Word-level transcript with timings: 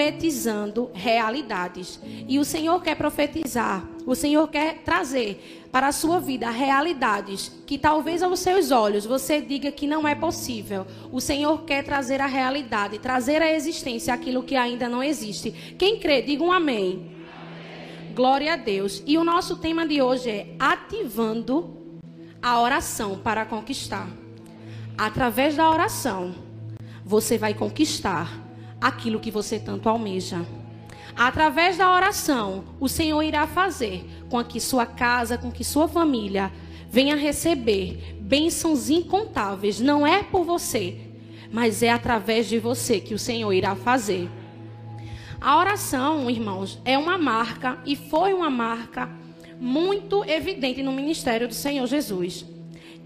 profetizando 0.00 0.90
realidades. 0.94 2.00
E 2.26 2.38
o 2.38 2.44
Senhor 2.44 2.82
quer 2.82 2.96
profetizar, 2.96 3.86
o 4.06 4.14
Senhor 4.14 4.48
quer 4.48 4.78
trazer 4.78 5.68
para 5.70 5.88
a 5.88 5.92
sua 5.92 6.18
vida 6.18 6.50
realidades 6.50 7.52
que 7.66 7.76
talvez 7.76 8.22
aos 8.22 8.40
seus 8.40 8.70
olhos 8.70 9.04
você 9.04 9.42
diga 9.42 9.70
que 9.70 9.86
não 9.86 10.08
é 10.08 10.14
possível. 10.14 10.86
O 11.12 11.20
Senhor 11.20 11.64
quer 11.64 11.84
trazer 11.84 12.18
a 12.18 12.26
realidade, 12.26 12.98
trazer 12.98 13.42
à 13.42 13.52
existência 13.52 14.14
aquilo 14.14 14.42
que 14.42 14.56
ainda 14.56 14.88
não 14.88 15.02
existe. 15.02 15.50
Quem 15.78 15.98
crê, 15.98 16.22
diga 16.22 16.42
um 16.42 16.50
amém. 16.50 17.12
amém. 17.28 18.14
Glória 18.14 18.54
a 18.54 18.56
Deus. 18.56 19.02
E 19.06 19.18
o 19.18 19.24
nosso 19.24 19.56
tema 19.56 19.86
de 19.86 20.00
hoje 20.00 20.30
é 20.30 20.46
ativando 20.58 21.76
a 22.40 22.58
oração 22.58 23.18
para 23.18 23.44
conquistar. 23.44 24.08
Através 24.96 25.56
da 25.56 25.70
oração, 25.70 26.34
você 27.04 27.36
vai 27.36 27.52
conquistar 27.52 28.49
aquilo 28.80 29.20
que 29.20 29.30
você 29.30 29.58
tanto 29.58 29.88
almeja. 29.88 30.44
Através 31.16 31.76
da 31.76 31.92
oração, 31.92 32.64
o 32.78 32.88
Senhor 32.88 33.20
irá 33.22 33.46
fazer 33.46 34.04
com 34.28 34.42
que 34.42 34.60
sua 34.60 34.86
casa, 34.86 35.36
com 35.36 35.50
que 35.50 35.64
sua 35.64 35.86
família 35.86 36.50
venha 36.88 37.16
receber 37.16 38.16
bênçãos 38.20 38.88
incontáveis. 38.90 39.80
Não 39.80 40.06
é 40.06 40.22
por 40.22 40.44
você, 40.44 40.98
mas 41.52 41.82
é 41.82 41.90
através 41.90 42.48
de 42.48 42.58
você 42.58 43.00
que 43.00 43.14
o 43.14 43.18
Senhor 43.18 43.52
irá 43.52 43.74
fazer. 43.74 44.30
A 45.40 45.58
oração, 45.58 46.30
irmãos, 46.30 46.78
é 46.84 46.98
uma 46.98 47.16
marca 47.16 47.78
e 47.86 47.96
foi 47.96 48.32
uma 48.32 48.50
marca 48.50 49.10
muito 49.58 50.24
evidente 50.24 50.82
no 50.82 50.92
ministério 50.92 51.48
do 51.48 51.54
Senhor 51.54 51.86
Jesus. 51.86 52.46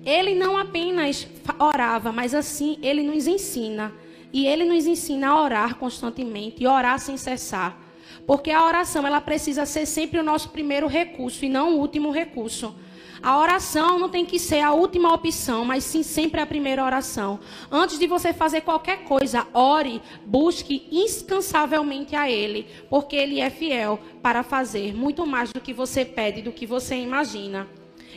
Ele 0.05 0.35
não 0.35 0.57
apenas 0.57 1.27
orava, 1.59 2.13
mas 2.13 2.35
assim 2.35 2.79
ele 2.83 3.03
nos 3.03 3.27
ensina. 3.27 3.93
E 4.35 4.49
ele 4.49 4.65
nos 4.65 4.85
ensina 4.85 5.29
a 5.29 5.41
orar 5.41 5.77
constantemente 5.77 6.61
e 6.61 6.67
orar 6.67 6.99
sem 6.99 7.17
cessar. 7.17 7.81
Porque 8.27 8.51
a 8.51 8.67
oração 8.67 9.07
ela 9.07 9.21
precisa 9.21 9.65
ser 9.65 9.87
sempre 9.87 10.19
o 10.19 10.25
nosso 10.25 10.49
primeiro 10.49 10.89
recurso 10.89 11.45
e 11.45 11.49
não 11.49 11.75
o 11.75 11.79
último 11.79 12.11
recurso. 12.11 12.75
A 13.23 13.39
oração 13.39 13.97
não 13.97 14.09
tem 14.09 14.27
que 14.27 14.41
ser 14.41 14.61
a 14.61 14.73
última 14.73 15.15
opção, 15.15 15.65
mas 15.65 15.85
sim 15.85 16.03
sempre 16.03 16.41
a 16.41 16.47
primeira 16.47 16.85
oração. 16.85 17.39
Antes 17.71 17.97
de 17.97 18.09
você 18.09 18.33
fazer 18.33 18.63
qualquer 18.63 19.05
coisa, 19.05 19.47
ore, 19.55 20.03
busque 20.27 20.89
incansavelmente 20.91 22.17
a 22.17 22.29
Ele, 22.29 22.67
porque 22.91 23.15
Ele 23.15 23.39
é 23.39 23.51
fiel 23.51 24.01
para 24.21 24.43
fazer 24.43 24.93
muito 24.97 25.25
mais 25.25 25.53
do 25.53 25.61
que 25.61 25.73
você 25.73 26.05
pede, 26.05 26.43
do 26.43 26.51
que 26.51 26.67
você 26.67 26.97
imagina. 26.97 27.69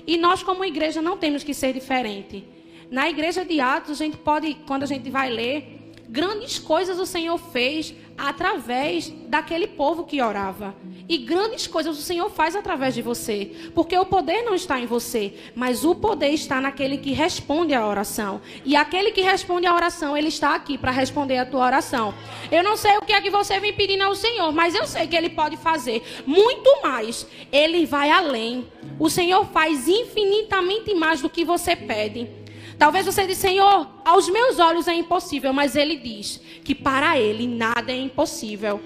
E 0.08 0.18
nós, 0.18 0.42
como 0.42 0.66
igreja, 0.66 1.00
não 1.00 1.16
temos 1.16 1.44
que 1.44 1.54
ser 1.54 1.74
diferente. 1.74 2.44
Na 2.90 3.08
igreja 3.08 3.46
de 3.46 3.62
Atos, 3.62 4.02
a 4.02 4.04
gente 4.04 4.18
pode, 4.18 4.56
quando 4.66 4.82
a 4.82 4.88
gente 4.88 5.12
vai 5.12 5.30
ler, 5.30 5.77
Grandes 6.10 6.58
coisas 6.58 7.00
o 7.00 7.06
Senhor 7.06 7.38
fez 7.38 7.94
através 8.18 9.10
daquele 9.28 9.68
povo 9.68 10.06
que 10.06 10.22
orava. 10.22 10.74
E 11.08 11.18
grandes 11.18 11.68
coisas 11.68 11.98
o 11.98 12.02
Senhor 12.02 12.30
faz 12.30 12.56
através 12.56 12.96
de 12.96 13.02
você. 13.02 13.52
Porque 13.76 13.98
o 13.98 14.06
poder 14.06 14.42
não 14.42 14.56
está 14.56 14.80
em 14.80 14.86
você, 14.86 15.34
mas 15.54 15.86
o 15.86 15.94
poder 15.94 16.30
está 16.30 16.60
naquele 16.60 16.98
que 16.98 17.12
responde 17.12 17.74
à 17.74 17.86
oração. 17.86 18.42
E 18.66 18.76
aquele 18.76 19.12
que 19.12 19.22
responde 19.22 19.68
à 19.68 19.76
oração, 19.76 20.18
ele 20.18 20.30
está 20.30 20.56
aqui 20.56 20.78
para 20.78 20.92
responder 20.92 21.38
a 21.38 21.46
tua 21.46 21.66
oração. 21.66 22.14
Eu 22.52 22.64
não 22.64 22.76
sei 22.76 22.98
o 22.98 23.02
que 23.02 23.14
é 23.14 23.22
que 23.22 23.30
você 23.30 23.60
vem 23.60 23.74
pedindo 23.74 24.04
ao 24.04 24.16
Senhor, 24.16 24.52
mas 24.52 24.76
eu 24.76 24.88
sei 24.88 25.08
que 25.08 25.16
ele 25.16 25.30
pode 25.30 25.58
fazer 25.58 26.02
muito 26.26 26.82
mais. 26.82 27.28
Ele 27.52 27.86
vai 27.86 28.10
além. 28.10 28.68
O 29.00 29.10
Senhor 29.10 29.46
faz 29.48 29.88
infinitamente 29.88 30.94
mais 30.96 31.22
do 31.22 31.30
que 31.30 31.46
você 31.46 31.76
pede. 31.76 32.47
Talvez 32.78 33.06
você 33.06 33.22
diga, 33.24 33.36
Senhor, 33.36 33.88
aos 34.06 34.30
meus 34.30 34.60
olhos 34.60 34.88
é 34.88 34.94
impossível, 34.94 35.52
mas 35.52 35.76
Ele 35.76 35.96
diz 35.98 36.40
que 36.64 36.76
para 36.76 37.20
Ele 37.20 37.48
nada 37.48 37.92
é 37.92 37.98
impossível. 37.98 38.80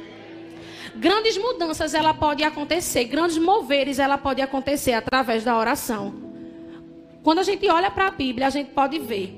Grandes 0.96 1.38
mudanças 1.38 1.94
ela 1.94 2.14
pode 2.14 2.44
acontecer, 2.44 3.06
grandes 3.06 3.38
moveres 3.38 4.00
ela 4.00 4.18
pode 4.18 4.42
acontecer 4.42 4.94
através 4.94 5.44
da 5.44 5.58
oração. 5.58 6.14
Quando 7.24 7.40
a 7.40 7.44
gente 7.44 7.70
olha 7.70 7.92
para 7.92 8.08
a 8.08 8.12
Bíblia, 8.12 8.48
a 8.48 8.50
gente 8.50 8.72
pode 8.72 8.98
ver 8.98 9.38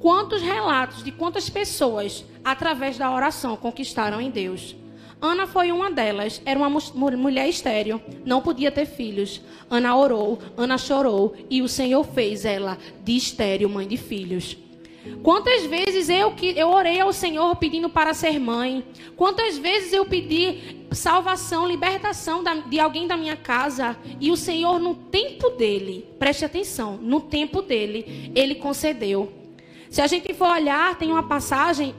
quantos 0.00 0.42
relatos 0.42 1.02
de 1.02 1.12
quantas 1.12 1.48
pessoas 1.48 2.24
através 2.44 2.98
da 2.98 3.10
oração 3.10 3.56
conquistaram 3.56 4.20
em 4.20 4.30
Deus. 4.30 4.76
Ana 5.22 5.46
foi 5.46 5.70
uma 5.70 5.88
delas. 5.88 6.42
Era 6.44 6.58
uma 6.58 6.68
mulher 6.68 7.48
estéril, 7.48 8.02
não 8.24 8.42
podia 8.42 8.72
ter 8.72 8.86
filhos. 8.86 9.40
Ana 9.70 9.96
orou, 9.96 10.40
Ana 10.56 10.76
chorou 10.76 11.36
e 11.48 11.62
o 11.62 11.68
Senhor 11.68 12.04
fez 12.04 12.44
ela 12.44 12.76
de 13.04 13.16
estéril, 13.16 13.68
mãe 13.68 13.86
de 13.86 13.96
filhos. 13.96 14.56
Quantas 15.22 15.64
vezes 15.66 16.08
eu 16.08 16.32
que 16.32 16.58
eu 16.58 16.70
orei 16.70 17.00
ao 17.00 17.12
Senhor 17.12 17.54
pedindo 17.56 17.88
para 17.88 18.14
ser 18.14 18.38
mãe? 18.40 18.84
Quantas 19.16 19.58
vezes 19.58 19.92
eu 19.92 20.04
pedi 20.04 20.86
salvação, 20.90 21.66
libertação 21.66 22.42
de 22.68 22.80
alguém 22.80 23.06
da 23.06 23.16
minha 23.16 23.36
casa 23.36 23.96
e 24.20 24.30
o 24.30 24.36
Senhor 24.36 24.78
no 24.78 24.94
tempo 24.94 25.50
dele, 25.50 26.04
preste 26.18 26.44
atenção, 26.44 26.96
no 26.96 27.20
tempo 27.20 27.62
dele, 27.62 28.32
ele 28.34 28.56
concedeu. 28.56 29.32
Se 29.88 30.00
a 30.00 30.06
gente 30.06 30.34
for 30.34 30.50
olhar, 30.50 30.96
tem 30.96 31.10
uma 31.10 31.22
passagem, 31.22 31.94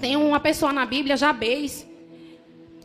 tem 0.00 0.16
uma 0.16 0.40
pessoa 0.40 0.72
na 0.72 0.84
Bíblia, 0.84 1.16
Jabez, 1.16 1.86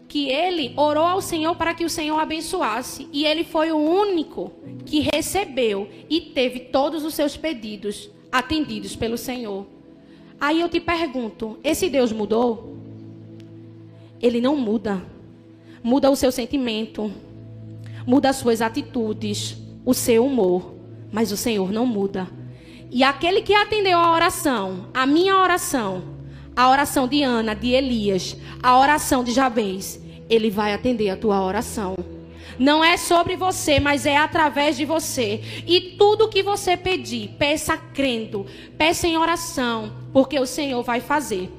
que 0.09 0.28
ele 0.28 0.74
orou 0.75 1.06
ao 1.06 1.22
Senhor 1.22 1.56
para 1.56 1.74
que 1.75 1.86
o 1.86 1.90
Senhor 1.90 2.20
abençoasse. 2.20 3.08
E 3.14 3.25
ele 3.25 3.44
foi 3.44 3.72
o 3.72 3.78
único 3.78 4.52
que 4.86 5.08
recebeu 5.14 5.88
e 6.09 6.20
teve 6.20 6.59
todos 6.59 7.06
os 7.06 7.14
seus 7.14 7.38
pedidos 7.38 8.09
atendidos 8.31 8.96
pelo 8.96 9.18
Senhor. 9.18 9.68
Aí 10.42 10.59
eu 10.59 10.68
te 10.68 10.80
pergunto: 10.80 11.59
esse 11.64 11.88
Deus 11.90 12.12
mudou? 12.12 12.75
Ele 14.20 14.42
não 14.42 14.56
muda. 14.58 15.02
Muda 15.81 16.09
o 16.09 16.16
seu 16.16 16.30
sentimento, 16.30 17.09
muda 18.06 18.31
as 18.31 18.36
suas 18.36 18.62
atitudes, 18.62 19.56
o 19.86 19.94
seu 19.94 20.26
humor, 20.26 20.74
mas 21.09 21.31
o 21.31 21.38
Senhor 21.38 21.72
não 21.72 21.86
muda. 21.86 22.28
E 22.91 23.02
aquele 23.02 23.41
que 23.41 23.53
atendeu 23.53 23.97
a 23.97 24.12
oração, 24.12 24.88
a 24.94 25.06
minha 25.06 25.38
oração, 25.38 26.19
a 26.59 26.70
oração 26.70 27.08
de 27.08 27.24
Ana, 27.24 27.56
de 27.56 27.70
Elias, 27.70 28.36
a 28.62 28.78
oração 28.78 29.24
de 29.24 29.31
Jabez, 29.31 29.97
ele 30.30 30.50
vai 30.50 30.74
atender 30.74 31.09
a 31.09 31.16
tua 31.16 31.42
oração. 31.42 31.96
Não 32.59 32.84
é 32.84 32.97
sobre 32.97 33.38
você, 33.38 33.80
mas 33.80 34.06
é 34.06 34.18
através 34.18 34.75
de 34.75 34.84
você. 34.84 35.40
E 35.66 35.96
tudo 35.97 36.28
que 36.28 36.44
você 36.44 36.75
pedir, 36.75 37.30
peça 37.40 37.78
crendo, 37.78 38.46
peça 38.78 39.08
em 39.08 39.18
oração, 39.18 39.94
porque 40.12 40.38
o 40.38 40.46
Senhor 40.46 40.84
vai 40.84 41.00
fazer. 41.00 41.50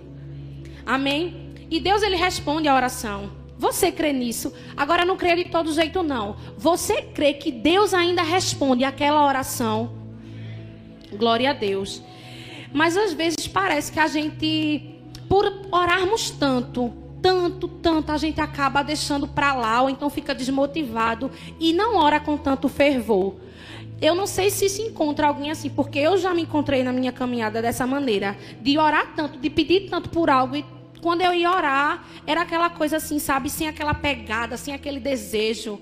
Amém? 0.84 1.54
E 1.70 1.80
Deus 1.80 2.02
ele 2.02 2.16
responde 2.16 2.68
a 2.68 2.74
oração. 2.74 3.30
Você 3.56 3.90
crê 3.90 4.12
nisso? 4.12 4.52
Agora 4.76 5.06
não 5.06 5.16
crê 5.16 5.34
de 5.34 5.46
todo 5.46 5.72
jeito 5.72 6.02
não. 6.02 6.36
Você 6.58 7.00
crê 7.00 7.32
que 7.32 7.50
Deus 7.50 7.94
ainda 7.94 8.20
responde 8.22 8.84
aquela 8.84 9.26
oração? 9.26 9.92
Glória 11.10 11.48
a 11.48 11.54
Deus. 11.54 12.02
Mas 12.72 12.96
às 12.96 13.12
vezes 13.12 13.48
parece 13.48 13.90
que 13.92 13.98
a 13.98 14.06
gente, 14.06 14.94
por 15.28 15.44
orarmos 15.72 16.30
tanto, 16.30 16.92
tanto, 17.20 17.68
tanto, 17.68 18.12
a 18.12 18.16
gente 18.16 18.40
acaba 18.40 18.82
deixando 18.82 19.26
para 19.26 19.54
lá, 19.54 19.82
ou 19.82 19.90
então 19.90 20.08
fica 20.08 20.34
desmotivado 20.34 21.30
e 21.58 21.72
não 21.72 21.96
ora 21.96 22.18
com 22.20 22.36
tanto 22.36 22.68
fervor. 22.68 23.34
Eu 24.00 24.14
não 24.14 24.26
sei 24.26 24.50
se 24.50 24.68
se 24.68 24.82
encontra 24.82 25.26
alguém 25.26 25.50
assim, 25.50 25.68
porque 25.68 25.98
eu 25.98 26.16
já 26.16 26.32
me 26.32 26.42
encontrei 26.42 26.82
na 26.82 26.92
minha 26.92 27.12
caminhada 27.12 27.60
dessa 27.60 27.86
maneira, 27.86 28.36
de 28.62 28.78
orar 28.78 29.14
tanto, 29.14 29.38
de 29.38 29.50
pedir 29.50 29.90
tanto 29.90 30.08
por 30.08 30.30
algo 30.30 30.56
e 30.56 30.64
quando 31.02 31.22
eu 31.22 31.34
ia 31.34 31.50
orar, 31.50 32.04
era 32.26 32.42
aquela 32.42 32.68
coisa 32.70 32.98
assim, 32.98 33.18
sabe, 33.18 33.48
sem 33.48 33.66
aquela 33.68 33.94
pegada, 33.94 34.56
sem 34.56 34.74
aquele 34.74 35.00
desejo 35.00 35.80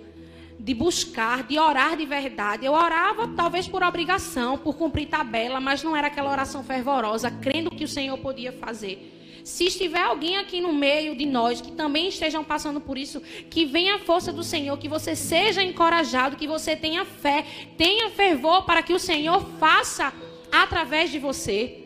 de 0.58 0.74
buscar, 0.74 1.44
de 1.44 1.58
orar 1.58 1.96
de 1.96 2.04
verdade. 2.04 2.66
Eu 2.66 2.72
orava 2.72 3.28
talvez 3.28 3.68
por 3.68 3.82
obrigação, 3.82 4.58
por 4.58 4.76
cumprir 4.76 5.06
tabela, 5.06 5.60
mas 5.60 5.82
não 5.82 5.96
era 5.96 6.08
aquela 6.08 6.30
oração 6.30 6.64
fervorosa, 6.64 7.30
crendo 7.30 7.70
que 7.70 7.84
o 7.84 7.88
Senhor 7.88 8.18
podia 8.18 8.52
fazer. 8.52 9.14
Se 9.44 9.64
estiver 9.64 10.02
alguém 10.02 10.36
aqui 10.36 10.60
no 10.60 10.74
meio 10.74 11.16
de 11.16 11.24
nós 11.24 11.60
que 11.60 11.72
também 11.72 12.08
estejam 12.08 12.44
passando 12.44 12.80
por 12.80 12.98
isso, 12.98 13.22
que 13.48 13.64
venha 13.64 13.94
a 13.94 13.98
força 13.98 14.30
do 14.30 14.42
Senhor, 14.42 14.76
que 14.76 14.88
você 14.88 15.16
seja 15.16 15.62
encorajado, 15.62 16.36
que 16.36 16.46
você 16.46 16.76
tenha 16.76 17.04
fé, 17.04 17.46
tenha 17.78 18.10
fervor 18.10 18.66
para 18.66 18.82
que 18.82 18.92
o 18.92 18.98
Senhor 18.98 19.40
faça 19.58 20.12
através 20.52 21.10
de 21.10 21.18
você. 21.18 21.84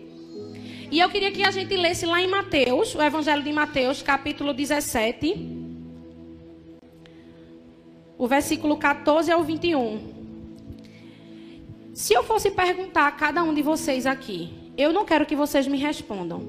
E 0.90 0.98
eu 0.98 1.08
queria 1.08 1.30
que 1.30 1.42
a 1.42 1.50
gente 1.50 1.76
lesse 1.76 2.04
lá 2.04 2.20
em 2.20 2.26
Mateus, 2.26 2.94
o 2.94 3.02
Evangelho 3.02 3.42
de 3.42 3.52
Mateus, 3.52 4.02
capítulo 4.02 4.52
17, 4.52 5.61
o 8.22 8.28
versículo 8.28 8.76
14 8.76 9.32
ao 9.32 9.42
21. 9.42 9.98
Se 11.92 12.14
eu 12.14 12.22
fosse 12.22 12.52
perguntar 12.52 13.08
a 13.08 13.10
cada 13.10 13.42
um 13.42 13.52
de 13.52 13.62
vocês 13.62 14.06
aqui, 14.06 14.48
eu 14.78 14.92
não 14.92 15.04
quero 15.04 15.26
que 15.26 15.34
vocês 15.34 15.66
me 15.66 15.76
respondam. 15.76 16.40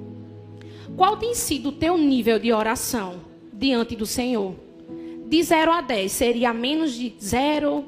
Qual 0.95 1.17
tem 1.17 1.33
sido 1.33 1.69
o 1.69 1.71
teu 1.71 1.97
nível 1.97 2.37
de 2.37 2.53
oração 2.53 3.21
diante 3.51 3.95
do 3.95 4.05
Senhor? 4.05 4.53
De 5.25 5.41
0 5.41 5.71
a 5.71 5.81
10, 5.81 6.11
seria 6.11 6.53
menos 6.53 6.93
de 6.93 7.15
0? 7.19 7.83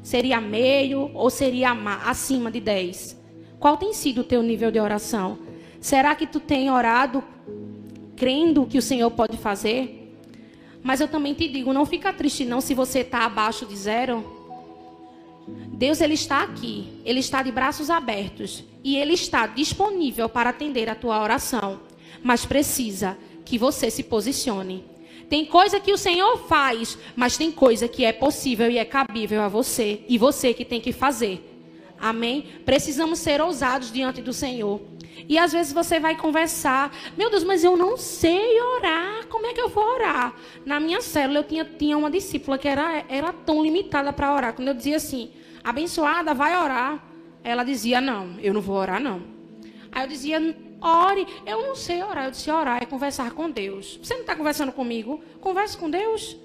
Seria 0.00 0.40
meio? 0.40 1.10
Ou 1.12 1.28
seria 1.28 1.72
acima 2.04 2.52
de 2.52 2.60
10? 2.60 3.20
Qual 3.58 3.76
tem 3.76 3.92
sido 3.92 4.20
o 4.20 4.24
teu 4.24 4.44
nível 4.44 4.70
de 4.70 4.78
oração? 4.78 5.38
Será 5.80 6.14
que 6.14 6.28
tu 6.28 6.38
tem 6.38 6.70
orado 6.70 7.20
crendo 8.14 8.64
que 8.64 8.78
o 8.78 8.82
Senhor 8.82 9.10
pode 9.10 9.36
fazer? 9.36 10.03
Mas 10.84 11.00
eu 11.00 11.08
também 11.08 11.32
te 11.32 11.48
digo, 11.48 11.72
não 11.72 11.86
fica 11.86 12.12
triste 12.12 12.44
não 12.44 12.60
se 12.60 12.74
você 12.74 12.98
está 12.98 13.24
abaixo 13.24 13.64
de 13.64 13.74
zero. 13.74 14.22
Deus 15.48 16.02
ele 16.02 16.12
está 16.12 16.42
aqui, 16.42 17.00
ele 17.06 17.20
está 17.20 17.42
de 17.42 17.50
braços 17.50 17.88
abertos 17.88 18.62
e 18.84 18.96
ele 18.98 19.14
está 19.14 19.46
disponível 19.46 20.28
para 20.28 20.50
atender 20.50 20.90
a 20.90 20.94
tua 20.94 21.22
oração, 21.22 21.80
mas 22.22 22.44
precisa 22.44 23.16
que 23.46 23.56
você 23.56 23.90
se 23.90 24.02
posicione. 24.02 24.84
Tem 25.30 25.46
coisa 25.46 25.80
que 25.80 25.90
o 25.90 25.96
Senhor 25.96 26.36
faz, 26.46 26.98
mas 27.16 27.38
tem 27.38 27.50
coisa 27.50 27.88
que 27.88 28.04
é 28.04 28.12
possível 28.12 28.70
e 28.70 28.76
é 28.76 28.84
cabível 28.84 29.40
a 29.40 29.48
você 29.48 30.02
e 30.06 30.18
você 30.18 30.52
que 30.52 30.66
tem 30.66 30.82
que 30.82 30.92
fazer. 30.92 31.50
Amém? 31.98 32.46
Precisamos 32.66 33.20
ser 33.20 33.40
ousados 33.40 33.90
diante 33.90 34.20
do 34.20 34.34
Senhor. 34.34 34.82
E 35.28 35.38
às 35.38 35.52
vezes 35.52 35.72
você 35.72 36.00
vai 36.00 36.16
conversar, 36.16 36.94
meu 37.16 37.30
Deus, 37.30 37.44
mas 37.44 37.64
eu 37.64 37.76
não 37.76 37.96
sei 37.96 38.60
orar. 38.60 39.26
Como 39.28 39.46
é 39.46 39.52
que 39.52 39.60
eu 39.60 39.68
vou 39.68 39.84
orar? 39.84 40.34
Na 40.66 40.78
minha 40.80 41.00
célula 41.00 41.40
eu 41.40 41.44
tinha, 41.44 41.64
tinha 41.64 41.96
uma 41.96 42.10
discípula 42.10 42.58
que 42.58 42.68
era, 42.68 43.04
era 43.08 43.32
tão 43.32 43.62
limitada 43.62 44.12
para 44.12 44.34
orar. 44.34 44.54
Quando 44.54 44.68
eu 44.68 44.74
dizia 44.74 44.96
assim, 44.96 45.30
abençoada, 45.62 46.34
vai 46.34 46.56
orar. 46.56 47.02
Ela 47.42 47.62
dizia, 47.62 48.00
não, 48.00 48.38
eu 48.40 48.52
não 48.52 48.60
vou 48.60 48.76
orar, 48.76 49.00
não. 49.00 49.22
Aí 49.92 50.04
eu 50.04 50.08
dizia, 50.08 50.40
ore. 50.80 51.26
Eu 51.46 51.62
não 51.62 51.74
sei 51.74 52.02
orar. 52.02 52.24
Eu 52.26 52.30
disse, 52.30 52.50
orar 52.50 52.82
é 52.82 52.86
conversar 52.86 53.30
com 53.32 53.50
Deus. 53.50 53.98
Você 54.02 54.14
não 54.14 54.22
está 54.22 54.34
conversando 54.34 54.72
comigo? 54.72 55.22
Converse 55.40 55.76
com 55.76 55.88
Deus. 55.88 56.36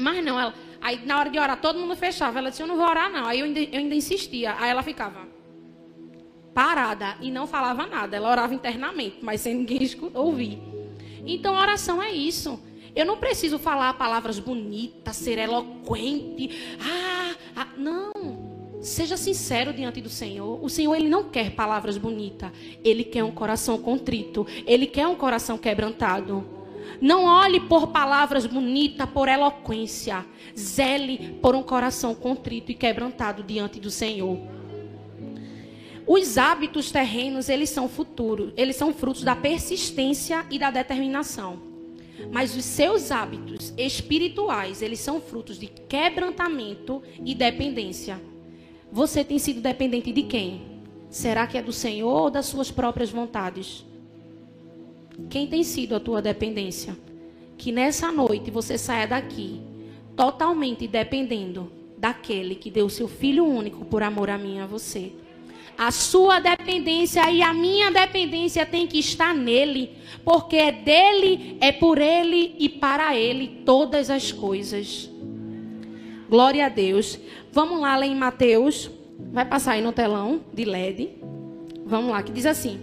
Mas 0.00 0.22
não, 0.24 0.38
ela. 0.38 0.54
Aí 0.80 1.00
na 1.06 1.18
hora 1.18 1.30
de 1.30 1.38
orar, 1.38 1.60
todo 1.60 1.78
mundo 1.78 1.96
fechava. 1.96 2.38
Ela 2.38 2.50
disse, 2.50 2.62
eu 2.62 2.66
não 2.66 2.76
vou 2.76 2.86
orar, 2.86 3.10
não. 3.10 3.26
Aí 3.26 3.40
eu 3.40 3.46
ainda, 3.46 3.60
eu 3.60 3.78
ainda 3.78 3.94
insistia. 3.94 4.54
Aí 4.58 4.70
ela 4.70 4.82
ficava 4.82 5.35
parada 6.56 7.18
e 7.20 7.30
não 7.30 7.46
falava 7.46 7.84
nada. 7.84 8.16
Ela 8.16 8.30
orava 8.30 8.54
internamente, 8.54 9.18
mas 9.20 9.42
sem 9.42 9.56
ninguém 9.56 9.86
ouvir. 10.14 10.58
Então, 11.26 11.54
oração 11.54 12.02
é 12.02 12.10
isso. 12.10 12.58
Eu 12.94 13.04
não 13.04 13.18
preciso 13.18 13.58
falar 13.58 13.92
palavras 13.92 14.38
bonitas, 14.38 15.16
ser 15.16 15.36
eloquente. 15.36 16.76
Ah, 16.80 17.34
ah, 17.54 17.68
não. 17.76 18.10
Seja 18.80 19.18
sincero 19.18 19.70
diante 19.74 20.00
do 20.00 20.08
Senhor. 20.08 20.64
O 20.64 20.70
Senhor 20.70 20.94
ele 20.94 21.10
não 21.10 21.24
quer 21.24 21.50
palavras 21.50 21.98
bonitas. 21.98 22.50
Ele 22.82 23.04
quer 23.04 23.22
um 23.22 23.32
coração 23.32 23.76
contrito. 23.76 24.46
Ele 24.66 24.86
quer 24.86 25.06
um 25.06 25.14
coração 25.14 25.58
quebrantado. 25.58 26.42
Não 27.02 27.24
olhe 27.24 27.60
por 27.60 27.88
palavras 27.88 28.46
bonitas, 28.46 29.06
por 29.10 29.28
eloquência. 29.28 30.24
Zele 30.58 31.38
por 31.42 31.54
um 31.54 31.62
coração 31.62 32.14
contrito 32.14 32.72
e 32.72 32.74
quebrantado 32.74 33.42
diante 33.42 33.78
do 33.78 33.90
Senhor. 33.90 34.55
Os 36.06 36.38
hábitos 36.38 36.92
terrenos, 36.92 37.48
eles 37.48 37.68
são 37.68 37.88
futuros, 37.88 38.52
eles 38.56 38.76
são 38.76 38.94
frutos 38.94 39.24
da 39.24 39.34
persistência 39.34 40.46
e 40.50 40.58
da 40.58 40.70
determinação. 40.70 41.58
Mas 42.30 42.56
os 42.56 42.64
seus 42.64 43.10
hábitos 43.10 43.74
espirituais, 43.76 44.82
eles 44.82 45.00
são 45.00 45.20
frutos 45.20 45.58
de 45.58 45.66
quebrantamento 45.66 47.02
e 47.24 47.34
dependência. 47.34 48.20
Você 48.92 49.24
tem 49.24 49.38
sido 49.38 49.60
dependente 49.60 50.12
de 50.12 50.22
quem? 50.22 50.62
Será 51.10 51.46
que 51.46 51.58
é 51.58 51.62
do 51.62 51.72
Senhor 51.72 52.22
ou 52.22 52.30
das 52.30 52.46
suas 52.46 52.70
próprias 52.70 53.10
vontades? 53.10 53.84
Quem 55.28 55.46
tem 55.46 55.64
sido 55.64 55.96
a 55.96 56.00
tua 56.00 56.22
dependência? 56.22 56.96
Que 57.58 57.72
nessa 57.72 58.12
noite 58.12 58.50
você 58.50 58.78
saia 58.78 59.06
daqui 59.06 59.60
totalmente 60.14 60.86
dependendo 60.86 61.70
daquele 61.98 62.54
que 62.54 62.70
deu 62.70 62.88
seu 62.88 63.08
filho 63.08 63.44
único 63.44 63.84
por 63.84 64.02
amor 64.02 64.30
a 64.30 64.38
mim 64.38 64.56
e 64.56 64.60
a 64.60 64.66
você. 64.66 65.12
A 65.78 65.90
sua 65.90 66.38
dependência 66.38 67.30
e 67.30 67.42
a 67.42 67.52
minha 67.52 67.90
dependência 67.90 68.64
tem 68.64 68.86
que 68.86 68.98
estar 68.98 69.34
nele, 69.34 69.90
porque 70.24 70.56
é 70.56 70.72
dele, 70.72 71.58
é 71.60 71.70
por 71.70 71.98
ele 71.98 72.56
e 72.58 72.68
para 72.68 73.14
ele 73.14 73.62
todas 73.64 74.08
as 74.08 74.32
coisas. 74.32 75.10
Glória 76.30 76.64
a 76.64 76.68
Deus. 76.70 77.18
Vamos 77.52 77.80
lá, 77.80 77.94
ler 77.96 78.06
em 78.06 78.16
Mateus. 78.16 78.90
Vai 79.32 79.44
passar 79.44 79.72
aí 79.72 79.82
no 79.82 79.92
telão 79.92 80.40
de 80.52 80.64
LED. 80.64 81.10
Vamos 81.84 82.10
lá, 82.10 82.22
que 82.22 82.32
diz 82.32 82.46
assim: 82.46 82.80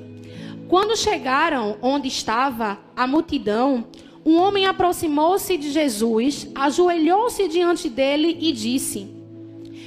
Quando 0.68 0.96
chegaram 0.96 1.78
onde 1.82 2.08
estava 2.08 2.80
a 2.96 3.08
multidão, 3.08 3.88
um 4.24 4.38
homem 4.38 4.66
aproximou-se 4.68 5.58
de 5.58 5.72
Jesus, 5.72 6.48
ajoelhou-se 6.54 7.48
diante 7.48 7.90
dele 7.90 8.38
e 8.40 8.52
disse: 8.52 9.08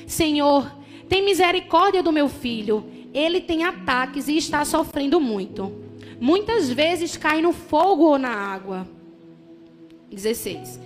Senhor, 0.09 0.71
tem 1.09 1.25
misericórdia 1.25 2.03
do 2.03 2.13
meu 2.13 2.29
filho 2.29 2.96
ele 3.13 3.41
tem 3.41 3.65
ataques 3.65 4.29
e 4.29 4.37
está 4.37 4.65
sofrendo 4.65 5.21
muito. 5.21 5.73
Muitas 6.21 6.71
vezes 6.71 7.17
cai 7.17 7.41
no 7.43 7.53
fogo 7.53 8.05
ou 8.05 8.19
na 8.19 8.31
água. 8.31 8.87
16. 10.11 10.81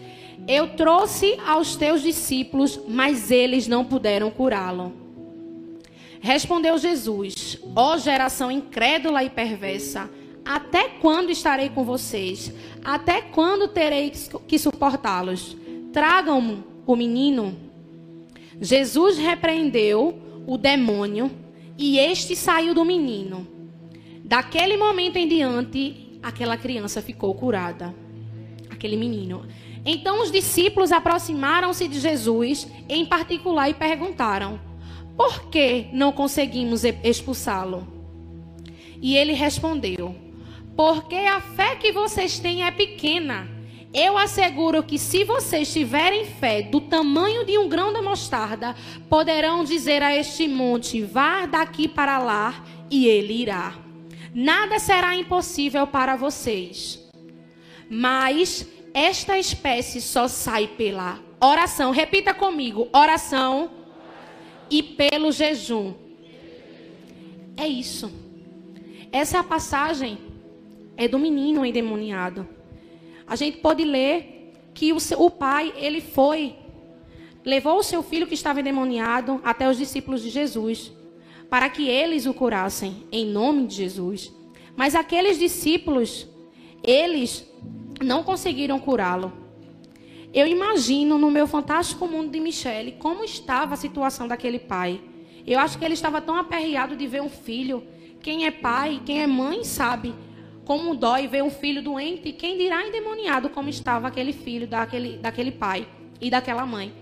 Eu 0.49 0.71
trouxe 0.71 1.39
aos 1.47 1.77
teus 1.77 2.03
discípulos, 2.03 2.81
mas 2.89 3.31
eles 3.31 3.69
não 3.69 3.85
puderam 3.85 4.31
curá-lo. 4.31 4.93
Respondeu 6.21 6.77
Jesus: 6.79 7.59
Ó 7.75 7.95
oh, 7.95 7.99
geração 7.99 8.51
incrédula 8.51 9.23
e 9.23 9.31
perversa, 9.31 10.11
até 10.45 10.89
quando 10.89 11.31
estarei 11.31 11.69
com 11.69 11.85
vocês? 11.85 12.53
Até 12.85 13.23
quando 13.23 13.69
terei 13.69 14.13
que 14.47 14.59
suportá-los? 14.59 15.57
Tragam 15.93 16.65
o 16.87 16.97
menino. 16.97 17.57
Jesus 18.61 19.17
repreendeu 19.17 20.19
o 20.47 20.59
demônio 20.59 21.31
e 21.81 21.99
este 21.99 22.37
saiu 22.37 22.75
do 22.75 22.85
menino. 22.85 23.49
Daquele 24.23 24.77
momento 24.77 25.17
em 25.17 25.27
diante, 25.27 26.19
aquela 26.23 26.59
criança 26.59 27.01
ficou 27.01 27.35
curada. 27.35 27.95
Aquele 28.69 28.99
menino. 28.99 29.47
Então 29.83 30.23
os 30.23 30.31
discípulos 30.31 30.93
aproximaram-se 30.93 31.89
de 31.89 31.99
Jesus, 31.99 32.69
em 32.87 33.07
particular, 33.07 33.71
e 33.71 33.75
perguntaram: 33.75 34.61
Por 35.17 35.49
que 35.49 35.87
não 35.91 36.13
conseguimos 36.13 36.85
expulsá-lo? 37.03 37.89
E 39.01 39.17
ele 39.17 39.33
respondeu: 39.33 40.15
Porque 40.77 41.17
a 41.17 41.41
fé 41.41 41.77
que 41.77 41.93
vocês 41.93 42.39
têm 42.39 42.63
é 42.63 42.71
pequena. 42.71 43.49
Eu 43.93 44.17
asseguro 44.17 44.85
que 44.85 44.99
se 44.99 45.25
vocês 45.25 45.73
tiverem 45.73 46.25
fé 46.25 46.63
do 46.63 46.81
tamanho 46.81 47.45
de 47.45 47.59
um 47.59 47.69
grão 47.69 47.93
de 47.93 48.01
mostarda, 48.01 48.77
poderão 49.09 49.65
dizer 49.65 50.01
a 50.01 50.15
este 50.15 50.47
monte: 50.47 51.03
vá 51.03 51.45
daqui 51.45 51.89
para 51.89 52.19
lá, 52.19 52.65
e 52.89 53.09
ele 53.09 53.33
irá. 53.33 53.75
Nada 54.33 54.79
será 54.79 55.17
impossível 55.17 55.89
para 55.89 56.15
vocês. 56.15 57.01
Mas 57.91 58.65
esta 58.95 59.37
espécie 59.37 60.01
só 60.01 60.29
sai 60.29 60.69
pela 60.69 61.19
oração. 61.41 61.91
Repita 61.91 62.33
comigo: 62.33 62.89
oração 62.93 63.73
e 64.71 64.85
pelo 64.85 65.33
jejum. 65.33 65.95
É 67.57 67.67
isso. 67.67 68.13
Essa 69.11 69.43
passagem 69.43 70.17
é 70.97 71.09
do 71.09 71.19
menino 71.19 71.67
endemoniado. 71.67 72.60
A 73.31 73.37
gente 73.37 73.59
pode 73.59 73.85
ler 73.85 74.53
que 74.75 74.93
o, 74.93 74.99
seu, 74.99 75.23
o 75.23 75.31
pai, 75.31 75.73
ele 75.77 76.01
foi, 76.01 76.57
levou 77.45 77.79
o 77.79 77.83
seu 77.83 78.03
filho 78.03 78.27
que 78.27 78.35
estava 78.35 78.59
endemoniado 78.59 79.41
até 79.45 79.71
os 79.71 79.79
discípulos 79.79 80.21
de 80.21 80.31
Jesus, 80.31 80.91
para 81.49 81.71
que 81.71 81.89
eles 81.89 82.27
o 82.27 82.35
curassem, 82.35 83.07
em 83.13 83.25
nome 83.25 83.69
de 83.69 83.77
Jesus. 83.77 84.33
Mas 84.75 84.97
aqueles 84.97 85.39
discípulos, 85.39 86.27
eles 86.83 87.49
não 88.05 88.25
conseguiram 88.25 88.81
curá-lo. 88.81 89.33
Eu 90.35 90.49
imagino 90.49 91.17
no 91.17 91.31
meu 91.31 91.47
fantástico 91.47 92.09
mundo 92.09 92.33
de 92.33 92.41
Michele 92.41 92.97
como 92.99 93.23
estava 93.23 93.75
a 93.75 93.77
situação 93.77 94.27
daquele 94.27 94.59
pai. 94.59 95.01
Eu 95.47 95.61
acho 95.61 95.79
que 95.79 95.85
ele 95.85 95.95
estava 95.95 96.21
tão 96.21 96.35
aperreado 96.35 96.97
de 96.97 97.07
ver 97.07 97.23
um 97.23 97.31
filho. 97.31 97.85
Quem 98.21 98.45
é 98.45 98.51
pai, 98.51 99.01
quem 99.07 99.23
é 99.23 99.27
mãe, 99.29 99.63
sabe 99.63 100.13
como 100.71 100.95
dói 100.95 101.27
ver 101.27 101.43
um 101.43 101.51
filho 101.51 101.83
doente, 101.83 102.31
quem 102.31 102.57
dirá 102.57 102.87
endemoniado 102.87 103.51
como 103.51 103.69
estava 103.69 104.07
aquele 104.07 104.33
filho 104.33 104.69
daquele, 104.69 105.17
daquele 105.17 105.51
pai 105.51 105.85
e 106.21 106.31
daquela 106.31 106.65
mãe. 106.65 106.93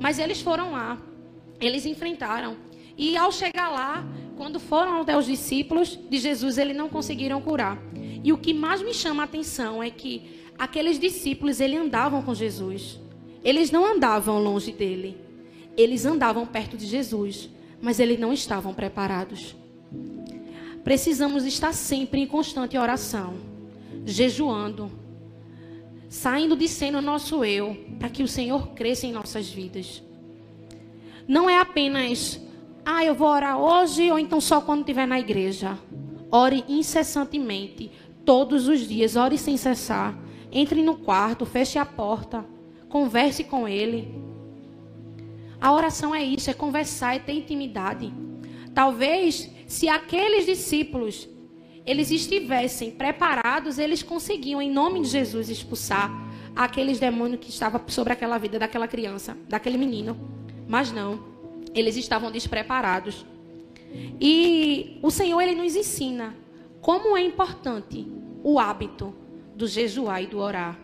Mas 0.00 0.18
eles 0.18 0.40
foram 0.40 0.72
lá, 0.72 1.00
eles 1.60 1.86
enfrentaram. 1.86 2.56
E 2.96 3.16
ao 3.16 3.30
chegar 3.30 3.68
lá, 3.68 4.04
quando 4.36 4.58
foram 4.58 5.02
até 5.02 5.16
os 5.16 5.26
discípulos 5.26 5.96
de 6.10 6.18
Jesus, 6.18 6.58
eles 6.58 6.76
não 6.76 6.88
conseguiram 6.88 7.40
curar. 7.40 7.78
E 8.24 8.32
o 8.32 8.36
que 8.36 8.52
mais 8.52 8.82
me 8.82 8.92
chama 8.92 9.22
a 9.22 9.26
atenção 9.26 9.80
é 9.80 9.90
que 9.90 10.50
aqueles 10.58 10.98
discípulos, 10.98 11.60
eles 11.60 11.78
andavam 11.78 12.20
com 12.20 12.34
Jesus. 12.34 12.98
Eles 13.44 13.70
não 13.70 13.86
andavam 13.86 14.42
longe 14.42 14.72
dele. 14.72 15.16
Eles 15.76 16.04
andavam 16.04 16.44
perto 16.44 16.76
de 16.76 16.86
Jesus, 16.86 17.48
mas 17.80 18.00
eles 18.00 18.18
não 18.18 18.32
estavam 18.32 18.74
preparados. 18.74 19.54
Precisamos 20.88 21.44
estar 21.44 21.74
sempre 21.74 22.18
em 22.22 22.26
constante 22.26 22.78
oração, 22.78 23.34
jejuando, 24.06 24.90
saindo 26.08 26.56
de 26.56 26.66
cena 26.66 26.98
o 26.98 27.02
nosso 27.02 27.44
eu, 27.44 27.76
para 27.98 28.08
que 28.08 28.22
o 28.22 28.26
Senhor 28.26 28.68
cresça 28.68 29.06
em 29.06 29.12
nossas 29.12 29.50
vidas. 29.50 30.02
Não 31.28 31.50
é 31.50 31.58
apenas, 31.58 32.40
ah, 32.86 33.04
eu 33.04 33.14
vou 33.14 33.28
orar 33.28 33.58
hoje 33.58 34.10
ou 34.10 34.18
então 34.18 34.40
só 34.40 34.62
quando 34.62 34.80
estiver 34.80 35.06
na 35.06 35.20
igreja. 35.20 35.78
Ore 36.30 36.64
incessantemente, 36.66 37.90
todos 38.24 38.66
os 38.66 38.88
dias, 38.88 39.14
ore 39.14 39.36
sem 39.36 39.58
cessar. 39.58 40.18
Entre 40.50 40.80
no 40.80 40.96
quarto, 40.96 41.44
feche 41.44 41.78
a 41.78 41.84
porta, 41.84 42.46
converse 42.88 43.44
com 43.44 43.68
ele. 43.68 44.08
A 45.60 45.70
oração 45.70 46.14
é 46.14 46.24
isso, 46.24 46.48
é 46.48 46.54
conversar, 46.54 47.14
é 47.14 47.18
ter 47.18 47.34
intimidade. 47.34 48.10
Talvez 48.72 49.57
se 49.68 49.86
aqueles 49.86 50.46
discípulos 50.46 51.28
eles 51.84 52.10
estivessem 52.10 52.90
preparados, 52.90 53.78
eles 53.78 54.02
conseguiam 54.02 54.60
em 54.62 54.70
nome 54.70 55.02
de 55.02 55.08
Jesus 55.08 55.50
expulsar 55.50 56.10
aqueles 56.56 56.98
demônios 56.98 57.40
que 57.40 57.50
estavam 57.50 57.80
sobre 57.86 58.14
aquela 58.14 58.38
vida 58.38 58.58
daquela 58.58 58.88
criança, 58.88 59.36
daquele 59.46 59.76
menino. 59.76 60.18
Mas 60.66 60.90
não, 60.90 61.22
eles 61.74 61.96
estavam 61.96 62.30
despreparados. 62.32 63.26
E 64.18 64.98
o 65.02 65.10
Senhor 65.10 65.40
ele 65.40 65.54
nos 65.54 65.76
ensina 65.76 66.34
como 66.80 67.14
é 67.14 67.22
importante 67.22 68.10
o 68.42 68.58
hábito 68.58 69.14
do 69.54 69.66
jejuar 69.66 70.22
e 70.22 70.26
do 70.26 70.38
orar. 70.38 70.78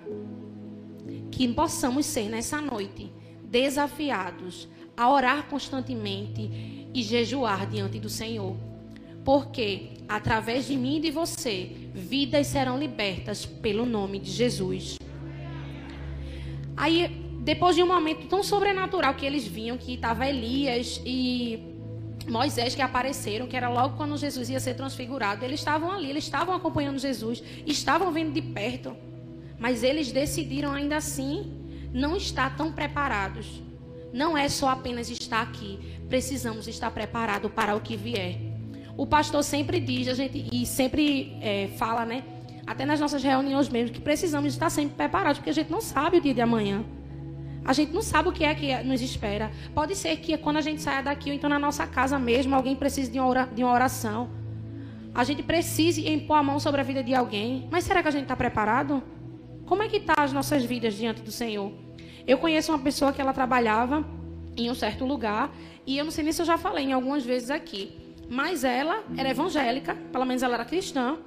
Que 1.30 1.48
possamos 1.48 2.04
ser 2.04 2.28
nessa 2.28 2.60
noite 2.60 3.10
desafiados 3.44 4.68
a 4.94 5.10
orar 5.10 5.46
constantemente 5.48 6.90
e 6.92 7.02
jejuar 7.02 7.66
diante 7.66 7.98
do 7.98 8.10
Senhor. 8.10 8.73
Porque 9.24 9.90
através 10.08 10.66
de 10.66 10.76
mim 10.76 10.98
e 10.98 11.00
de 11.00 11.10
você, 11.10 11.70
vidas 11.94 12.46
serão 12.46 12.78
libertas 12.78 13.46
pelo 13.46 13.86
nome 13.86 14.18
de 14.18 14.30
Jesus. 14.30 14.98
Aí, 16.76 17.08
depois 17.40 17.76
de 17.76 17.82
um 17.82 17.86
momento 17.86 18.26
tão 18.26 18.42
sobrenatural 18.42 19.14
que 19.14 19.24
eles 19.24 19.46
vinham, 19.46 19.78
que 19.78 19.94
estava 19.94 20.26
Elias 20.26 21.00
e 21.04 21.74
Moisés 22.28 22.74
que 22.74 22.82
apareceram, 22.82 23.46
que 23.46 23.56
era 23.56 23.68
logo 23.68 23.96
quando 23.96 24.16
Jesus 24.16 24.48
ia 24.48 24.60
ser 24.60 24.74
transfigurado, 24.74 25.44
eles 25.44 25.60
estavam 25.60 25.90
ali, 25.90 26.10
eles 26.10 26.24
estavam 26.24 26.54
acompanhando 26.54 26.98
Jesus, 26.98 27.42
estavam 27.66 28.10
vendo 28.12 28.32
de 28.32 28.42
perto, 28.42 28.96
mas 29.58 29.82
eles 29.82 30.10
decidiram 30.10 30.72
ainda 30.72 30.96
assim 30.96 31.52
não 31.92 32.16
estar 32.16 32.56
tão 32.56 32.72
preparados. 32.72 33.62
Não 34.12 34.36
é 34.36 34.48
só 34.48 34.68
apenas 34.68 35.10
estar 35.10 35.42
aqui, 35.42 35.78
precisamos 36.08 36.66
estar 36.66 36.90
preparados 36.90 37.50
para 37.52 37.76
o 37.76 37.80
que 37.80 37.96
vier. 37.96 38.43
O 38.96 39.06
pastor 39.06 39.42
sempre 39.42 39.80
diz, 39.80 40.08
a 40.08 40.14
gente 40.14 40.48
e 40.52 40.64
sempre 40.64 41.36
é, 41.40 41.68
fala, 41.76 42.04
né? 42.04 42.22
Até 42.66 42.86
nas 42.86 43.00
nossas 43.00 43.22
reuniões 43.22 43.68
mesmo, 43.68 43.94
que 43.94 44.00
precisamos 44.00 44.52
estar 44.52 44.70
sempre 44.70 44.94
preparados, 44.94 45.38
porque 45.38 45.50
a 45.50 45.54
gente 45.54 45.70
não 45.70 45.80
sabe 45.80 46.18
o 46.18 46.20
dia 46.20 46.32
de 46.32 46.40
amanhã. 46.40 46.84
A 47.64 47.72
gente 47.72 47.92
não 47.92 48.02
sabe 48.02 48.28
o 48.28 48.32
que 48.32 48.44
é 48.44 48.54
que 48.54 48.74
nos 48.82 49.00
espera. 49.00 49.50
Pode 49.74 49.96
ser 49.96 50.16
que 50.18 50.36
quando 50.36 50.58
a 50.58 50.60
gente 50.60 50.80
saia 50.80 51.02
daqui, 51.02 51.30
ou 51.30 51.34
então 51.34 51.48
na 51.50 51.58
nossa 51.58 51.86
casa 51.86 52.18
mesmo, 52.18 52.54
alguém 52.54 52.76
precise 52.76 53.10
de 53.10 53.18
uma 53.18 53.72
oração. 53.72 54.30
A 55.14 55.24
gente 55.24 55.42
precise 55.42 56.08
impor 56.08 56.36
a 56.36 56.42
mão 56.42 56.60
sobre 56.60 56.80
a 56.80 56.84
vida 56.84 57.02
de 57.02 57.14
alguém. 57.14 57.66
Mas 57.70 57.84
será 57.84 58.02
que 58.02 58.08
a 58.08 58.10
gente 58.10 58.24
está 58.24 58.36
preparado? 58.36 59.02
Como 59.64 59.82
é 59.82 59.88
que 59.88 59.98
tá 60.00 60.14
as 60.18 60.32
nossas 60.32 60.64
vidas 60.64 60.94
diante 60.94 61.22
do 61.22 61.30
Senhor? 61.30 61.72
Eu 62.26 62.38
conheço 62.38 62.70
uma 62.70 62.78
pessoa 62.78 63.12
que 63.12 63.20
ela 63.20 63.32
trabalhava 63.32 64.04
em 64.56 64.70
um 64.70 64.74
certo 64.74 65.04
lugar, 65.04 65.50
e 65.86 65.98
eu 65.98 66.04
não 66.04 66.12
sei 66.12 66.22
nem 66.22 66.32
se 66.32 66.40
eu 66.40 66.46
já 66.46 66.56
falei 66.56 66.84
em 66.84 66.92
algumas 66.92 67.24
vezes 67.24 67.50
aqui, 67.50 68.03
mas 68.28 68.64
ela 68.64 69.04
era 69.16 69.30
evangélica, 69.30 69.94
pelo 70.12 70.24
menos 70.24 70.42
ela 70.42 70.54
era 70.54 70.64
cristã, 70.64 71.18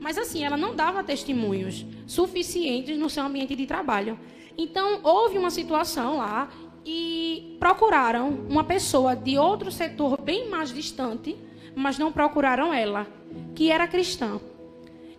mas 0.00 0.16
assim, 0.16 0.44
ela 0.44 0.56
não 0.56 0.74
dava 0.74 1.02
testemunhos 1.02 1.84
suficientes 2.06 2.98
no 2.98 3.10
seu 3.10 3.24
ambiente 3.24 3.54
de 3.56 3.66
trabalho. 3.66 4.18
Então, 4.56 5.00
houve 5.02 5.38
uma 5.38 5.50
situação 5.50 6.18
lá 6.18 6.48
e 6.84 7.56
procuraram 7.60 8.28
uma 8.48 8.64
pessoa 8.64 9.14
de 9.14 9.38
outro 9.38 9.70
setor 9.70 10.20
bem 10.20 10.48
mais 10.48 10.72
distante, 10.72 11.36
mas 11.74 11.98
não 11.98 12.10
procuraram 12.10 12.72
ela, 12.72 13.06
que 13.54 13.70
era 13.70 13.86
cristã. 13.86 14.40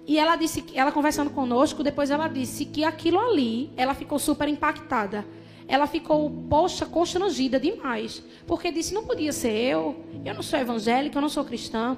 E 0.06 0.18
ela 0.18 0.36
disse, 0.36 0.66
ela 0.74 0.92
conversando 0.92 1.30
conosco, 1.30 1.84
depois 1.84 2.10
ela 2.10 2.28
disse 2.28 2.66
que 2.66 2.84
aquilo 2.84 3.20
ali, 3.20 3.70
ela 3.78 3.94
ficou 3.94 4.18
super 4.18 4.48
impactada. 4.48 5.26
Ela 5.70 5.86
ficou, 5.86 6.32
poxa, 6.50 6.84
constrangida 6.86 7.60
demais, 7.60 8.24
porque 8.48 8.72
disse 8.72 8.92
não 8.92 9.06
podia 9.06 9.32
ser 9.32 9.52
eu, 9.52 10.04
eu 10.26 10.34
não 10.34 10.42
sou 10.42 10.58
evangélica, 10.58 11.18
eu 11.18 11.22
não 11.22 11.30
sou 11.30 11.46
cristã. 11.46 11.96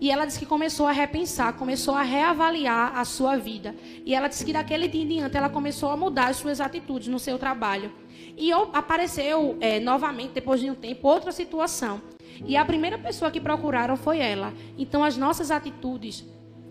E 0.00 0.10
ela 0.10 0.24
disse 0.24 0.38
que 0.38 0.46
começou 0.46 0.86
a 0.86 0.92
repensar, 0.92 1.52
começou 1.54 1.94
a 1.94 2.02
reavaliar 2.02 2.96
a 2.98 3.04
sua 3.04 3.36
vida. 3.36 3.74
E 4.04 4.14
ela 4.14 4.28
disse 4.28 4.44
que 4.44 4.52
daquele 4.52 4.88
dia 4.88 5.02
em 5.02 5.08
diante 5.08 5.36
ela 5.36 5.50
começou 5.50 5.90
a 5.90 5.96
mudar 5.96 6.28
as 6.28 6.36
suas 6.36 6.60
atitudes 6.60 7.08
no 7.08 7.18
seu 7.18 7.38
trabalho. 7.38 7.92
E 8.36 8.50
apareceu 8.72 9.56
é, 9.60 9.78
novamente, 9.78 10.32
depois 10.32 10.60
de 10.60 10.70
um 10.70 10.74
tempo, 10.74 11.06
outra 11.06 11.32
situação. 11.32 12.00
E 12.46 12.56
a 12.56 12.64
primeira 12.64 12.98
pessoa 12.98 13.30
que 13.30 13.40
procuraram 13.40 13.96
foi 13.96 14.18
ela. 14.18 14.52
Então, 14.76 15.04
as 15.04 15.16
nossas 15.16 15.50
atitudes, 15.50 16.24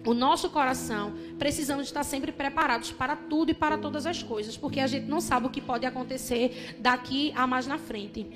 o 0.06 0.14
nosso 0.14 0.50
coração, 0.50 1.14
precisamos 1.38 1.86
estar 1.86 2.04
sempre 2.04 2.32
preparados 2.32 2.92
para 2.92 3.16
tudo 3.16 3.52
e 3.52 3.54
para 3.54 3.78
todas 3.78 4.06
as 4.06 4.22
coisas, 4.22 4.56
porque 4.56 4.80
a 4.80 4.88
gente 4.88 5.08
não 5.08 5.20
sabe 5.20 5.48
o 5.48 5.50
que 5.50 5.60
pode 5.60 5.86
acontecer 5.86 6.76
daqui 6.80 7.34
a 7.36 7.48
mais 7.48 7.66
na 7.66 7.78
frente. 7.78 8.28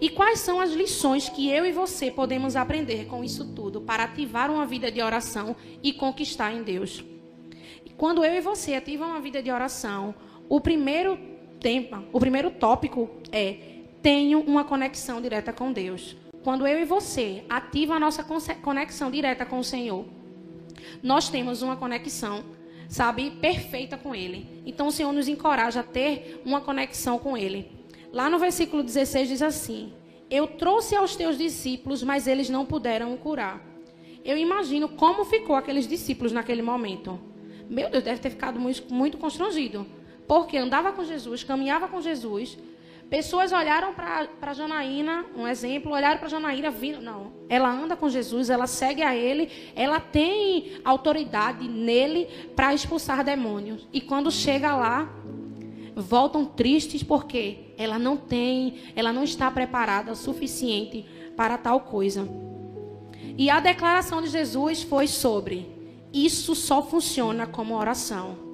E 0.00 0.08
quais 0.08 0.40
são 0.40 0.60
as 0.60 0.72
lições 0.72 1.28
que 1.28 1.50
eu 1.50 1.66
e 1.66 1.72
você 1.72 2.10
podemos 2.10 2.56
aprender 2.56 3.06
com 3.06 3.22
isso 3.22 3.52
tudo 3.54 3.80
para 3.80 4.04
ativar 4.04 4.50
uma 4.50 4.64
vida 4.64 4.90
de 4.90 5.02
oração 5.02 5.54
e 5.82 5.92
conquistar 5.92 6.52
em 6.52 6.62
Deus? 6.62 7.04
Quando 7.96 8.24
eu 8.24 8.34
e 8.34 8.40
você 8.40 8.74
ativam 8.74 9.10
uma 9.10 9.20
vida 9.20 9.42
de 9.42 9.50
oração, 9.50 10.14
o 10.48 10.58
primeiro 10.58 11.18
tema, 11.60 12.02
o 12.12 12.18
primeiro 12.18 12.50
tópico 12.50 13.10
é 13.30 13.56
tenho 14.00 14.40
uma 14.40 14.64
conexão 14.64 15.20
direta 15.20 15.52
com 15.52 15.70
Deus. 15.70 16.16
Quando 16.42 16.66
eu 16.66 16.80
e 16.80 16.86
você 16.86 17.44
ativam 17.50 17.96
a 17.96 18.00
nossa 18.00 18.24
conexão 18.62 19.10
direta 19.10 19.44
com 19.44 19.58
o 19.58 19.64
Senhor, 19.64 20.06
nós 21.02 21.28
temos 21.28 21.62
uma 21.62 21.76
conexão, 21.76 22.44
sabe, 22.88 23.30
perfeita 23.32 23.96
com 23.96 24.14
Ele. 24.14 24.62
Então 24.66 24.88
o 24.88 24.92
Senhor 24.92 25.12
nos 25.12 25.28
encoraja 25.28 25.80
a 25.80 25.84
ter 25.84 26.40
uma 26.44 26.60
conexão 26.60 27.18
com 27.18 27.36
Ele. 27.36 27.70
Lá 28.12 28.28
no 28.28 28.38
versículo 28.38 28.82
16 28.82 29.28
diz 29.28 29.42
assim: 29.42 29.92
Eu 30.28 30.46
trouxe 30.46 30.96
aos 30.96 31.14
teus 31.16 31.38
discípulos, 31.38 32.02
mas 32.02 32.26
eles 32.26 32.50
não 32.50 32.66
puderam 32.66 33.16
curar. 33.16 33.64
Eu 34.24 34.36
imagino 34.36 34.88
como 34.88 35.24
ficou 35.24 35.56
aqueles 35.56 35.86
discípulos 35.86 36.32
naquele 36.32 36.62
momento. 36.62 37.18
Meu 37.68 37.88
Deus, 37.88 38.02
deve 38.02 38.20
ter 38.20 38.30
ficado 38.30 38.58
muito, 38.58 38.92
muito 38.92 39.16
constrangido. 39.16 39.86
Porque 40.26 40.56
andava 40.56 40.92
com 40.92 41.04
Jesus, 41.04 41.42
caminhava 41.42 41.88
com 41.88 42.00
Jesus. 42.00 42.58
Pessoas 43.10 43.50
olharam 43.50 43.92
para 43.92 44.54
Janaína, 44.54 45.26
um 45.36 45.44
exemplo, 45.44 45.90
olharam 45.90 46.20
para 46.20 46.28
Janaína, 46.28 46.70
viram, 46.70 47.02
não, 47.02 47.32
ela 47.48 47.68
anda 47.68 47.96
com 47.96 48.08
Jesus, 48.08 48.48
ela 48.48 48.68
segue 48.68 49.02
a 49.02 49.16
ele, 49.16 49.50
ela 49.74 49.98
tem 49.98 50.80
autoridade 50.84 51.66
nele 51.66 52.28
para 52.54 52.72
expulsar 52.72 53.24
demônios. 53.24 53.84
E 53.92 54.00
quando 54.00 54.30
chega 54.30 54.76
lá, 54.76 55.12
voltam 55.96 56.44
tristes 56.44 57.02
porque 57.02 57.74
ela 57.76 57.98
não 57.98 58.16
tem, 58.16 58.76
ela 58.94 59.12
não 59.12 59.24
está 59.24 59.50
preparada 59.50 60.12
o 60.12 60.16
suficiente 60.16 61.04
para 61.36 61.58
tal 61.58 61.80
coisa. 61.80 62.28
E 63.36 63.50
a 63.50 63.58
declaração 63.58 64.22
de 64.22 64.28
Jesus 64.28 64.84
foi 64.84 65.08
sobre: 65.08 65.68
isso 66.12 66.54
só 66.54 66.80
funciona 66.80 67.44
como 67.44 67.74
oração. 67.74 68.49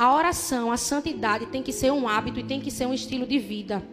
A 0.00 0.14
oração, 0.14 0.72
a 0.72 0.78
santidade 0.78 1.44
tem 1.44 1.62
que 1.62 1.74
ser 1.74 1.92
um 1.92 2.08
hábito 2.08 2.40
e 2.40 2.42
tem 2.42 2.58
que 2.58 2.70
ser 2.70 2.86
um 2.86 2.94
estilo 2.94 3.26
de 3.26 3.38
vida. 3.38 3.86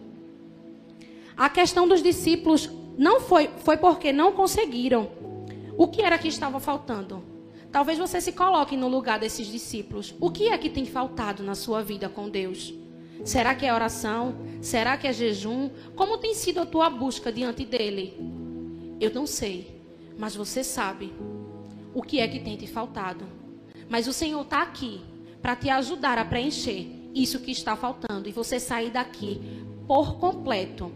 A 1.35 1.49
questão 1.49 1.85
dos 1.85 2.01
discípulos 2.01 2.69
não 2.97 3.19
foi, 3.19 3.49
foi 3.65 3.75
porque 3.75 4.13
não 4.13 4.31
conseguiram. 4.31 5.11
O 5.77 5.85
que 5.85 6.01
era 6.01 6.17
que 6.17 6.29
estava 6.29 6.61
faltando? 6.61 7.21
Talvez 7.73 7.99
você 7.99 8.21
se 8.21 8.31
coloque 8.31 8.77
no 8.77 8.87
lugar 8.87 9.19
desses 9.19 9.47
discípulos. 9.47 10.15
O 10.17 10.31
que 10.31 10.47
é 10.47 10.57
que 10.57 10.69
tem 10.69 10.85
faltado 10.85 11.43
na 11.43 11.55
sua 11.55 11.83
vida 11.83 12.07
com 12.07 12.29
Deus? 12.29 12.73
Será 13.25 13.53
que 13.53 13.65
é 13.65 13.73
oração? 13.73 14.33
Será 14.61 14.95
que 14.95 15.09
é 15.09 15.11
jejum? 15.11 15.69
Como 15.93 16.19
tem 16.19 16.33
sido 16.33 16.61
a 16.61 16.65
tua 16.65 16.89
busca 16.89 17.33
diante 17.33 17.65
dele? 17.65 18.17
Eu 19.01 19.13
não 19.13 19.27
sei, 19.27 19.81
mas 20.17 20.33
você 20.33 20.63
sabe 20.63 21.13
o 21.93 22.01
que 22.01 22.21
é 22.21 22.29
que 22.29 22.39
tem 22.39 22.55
te 22.55 22.65
faltado. 22.65 23.25
Mas 23.89 24.07
o 24.07 24.13
Senhor 24.13 24.43
está 24.43 24.61
aqui 24.61 25.01
para 25.41 25.55
te 25.55 25.69
ajudar 25.69 26.17
a 26.17 26.25
preencher 26.25 26.87
isso 27.13 27.39
que 27.39 27.51
está 27.51 27.75
faltando 27.75 28.27
e 28.27 28.31
você 28.31 28.59
sair 28.59 28.89
daqui 28.89 29.41
por 29.87 30.17
completo, 30.17 30.91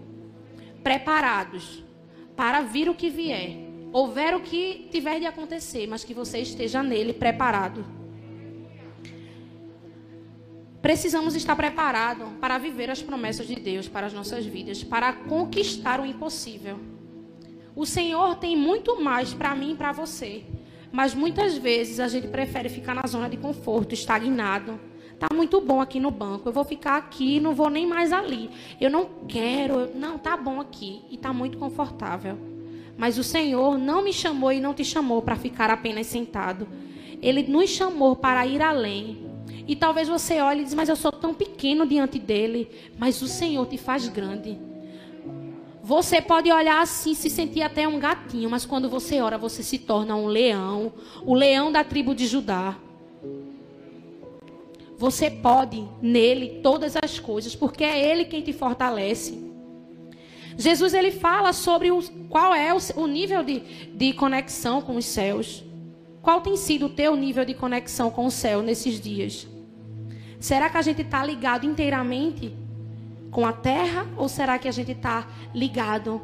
preparados 0.83 1.83
para 2.35 2.61
vir 2.61 2.89
o 2.89 2.95
que 2.95 3.09
vier, 3.09 3.57
houver 3.91 4.35
o 4.35 4.41
que 4.41 4.87
tiver 4.91 5.19
de 5.19 5.25
acontecer, 5.25 5.87
mas 5.87 6.03
que 6.03 6.13
você 6.13 6.39
esteja 6.39 6.83
nele 6.83 7.13
preparado. 7.13 7.85
Precisamos 10.81 11.35
estar 11.35 11.55
preparados 11.55 12.27
para 12.39 12.57
viver 12.57 12.89
as 12.89 13.01
promessas 13.01 13.45
de 13.45 13.55
Deus 13.55 13.87
para 13.87 14.07
as 14.07 14.13
nossas 14.13 14.45
vidas, 14.45 14.83
para 14.83 15.13
conquistar 15.13 15.99
o 15.99 16.05
impossível. 16.05 16.79
O 17.75 17.85
Senhor 17.85 18.35
tem 18.35 18.57
muito 18.57 19.01
mais 19.01 19.33
para 19.33 19.55
mim 19.55 19.73
e 19.73 19.75
para 19.75 19.91
você, 19.91 20.43
mas 20.91 21.13
muitas 21.13 21.57
vezes 21.57 21.99
a 21.99 22.07
gente 22.07 22.27
prefere 22.27 22.69
ficar 22.69 22.93
na 22.93 23.07
zona 23.07 23.29
de 23.29 23.37
conforto, 23.37 23.93
estagnado. 23.93 24.79
Tá 25.17 25.27
muito 25.33 25.61
bom 25.61 25.79
aqui 25.79 25.99
no 25.99 26.09
banco, 26.09 26.49
eu 26.49 26.53
vou 26.53 26.63
ficar 26.63 26.97
aqui, 26.97 27.39
não 27.39 27.53
vou 27.53 27.69
nem 27.69 27.85
mais 27.85 28.11
ali. 28.11 28.49
Eu 28.79 28.89
não 28.89 29.07
quero, 29.27 29.95
não, 29.95 30.17
tá 30.17 30.35
bom 30.35 30.59
aqui 30.59 31.03
e 31.11 31.17
tá 31.17 31.31
muito 31.31 31.57
confortável. 31.57 32.37
Mas 32.97 33.17
o 33.17 33.23
Senhor 33.23 33.77
não 33.77 34.03
me 34.03 34.11
chamou 34.11 34.51
e 34.51 34.59
não 34.59 34.73
te 34.73 34.83
chamou 34.83 35.21
para 35.21 35.35
ficar 35.35 35.69
apenas 35.69 36.07
sentado. 36.07 36.67
Ele 37.21 37.43
nos 37.43 37.69
chamou 37.69 38.15
para 38.15 38.45
ir 38.47 38.61
além, 38.61 39.29
E 39.67 39.75
talvez 39.75 40.07
você 40.07 40.41
olhe 40.41 40.61
e 40.61 40.63
diz, 40.63 40.73
mas 40.73 40.89
eu 40.89 40.95
sou 40.95 41.11
tão 41.11 41.33
pequeno 41.33 41.85
diante 41.85 42.19
dele. 42.19 42.69
Mas 42.97 43.21
o 43.21 43.27
Senhor 43.27 43.65
te 43.67 43.77
faz 43.77 44.07
grande. 44.07 44.59
Você 45.91 46.21
pode 46.21 46.49
olhar 46.49 46.81
assim, 46.81 47.13
se 47.13 47.29
sentir 47.29 47.61
até 47.61 47.85
um 47.85 47.99
gatinho, 47.99 48.49
mas 48.49 48.65
quando 48.65 48.89
você 48.89 49.19
ora, 49.19 49.37
você 49.37 49.61
se 49.61 49.77
torna 49.77 50.15
um 50.15 50.25
leão, 50.25 50.93
o 51.25 51.35
leão 51.35 51.69
da 51.69 51.83
tribo 51.83 52.15
de 52.15 52.27
Judá. 52.27 52.77
Você 54.97 55.29
pode 55.29 55.85
nele 56.01 56.61
todas 56.63 56.95
as 56.95 57.19
coisas, 57.19 57.57
porque 57.57 57.83
é 57.83 58.09
ele 58.09 58.23
quem 58.23 58.41
te 58.41 58.53
fortalece. 58.53 59.37
Jesus 60.57 60.93
ele 60.93 61.11
fala 61.11 61.51
sobre 61.51 61.91
o, 61.91 62.01
qual 62.29 62.55
é 62.55 62.73
o, 62.73 62.77
o 62.95 63.05
nível 63.05 63.43
de, 63.43 63.59
de 63.93 64.13
conexão 64.13 64.81
com 64.81 64.95
os 64.95 65.03
céus. 65.03 65.61
Qual 66.21 66.39
tem 66.39 66.55
sido 66.55 66.85
o 66.85 66.89
teu 66.89 67.17
nível 67.17 67.43
de 67.43 67.53
conexão 67.53 68.09
com 68.09 68.25
o 68.25 68.31
céu 68.31 68.61
nesses 68.61 68.97
dias? 68.97 69.45
Será 70.39 70.69
que 70.69 70.77
a 70.77 70.81
gente 70.81 71.01
está 71.01 71.21
ligado 71.21 71.65
inteiramente 71.65 72.60
com 73.31 73.47
a 73.47 73.53
terra 73.53 74.05
ou 74.17 74.27
será 74.27 74.59
que 74.59 74.67
a 74.67 74.71
gente 74.71 74.91
está 74.91 75.25
ligado 75.55 76.21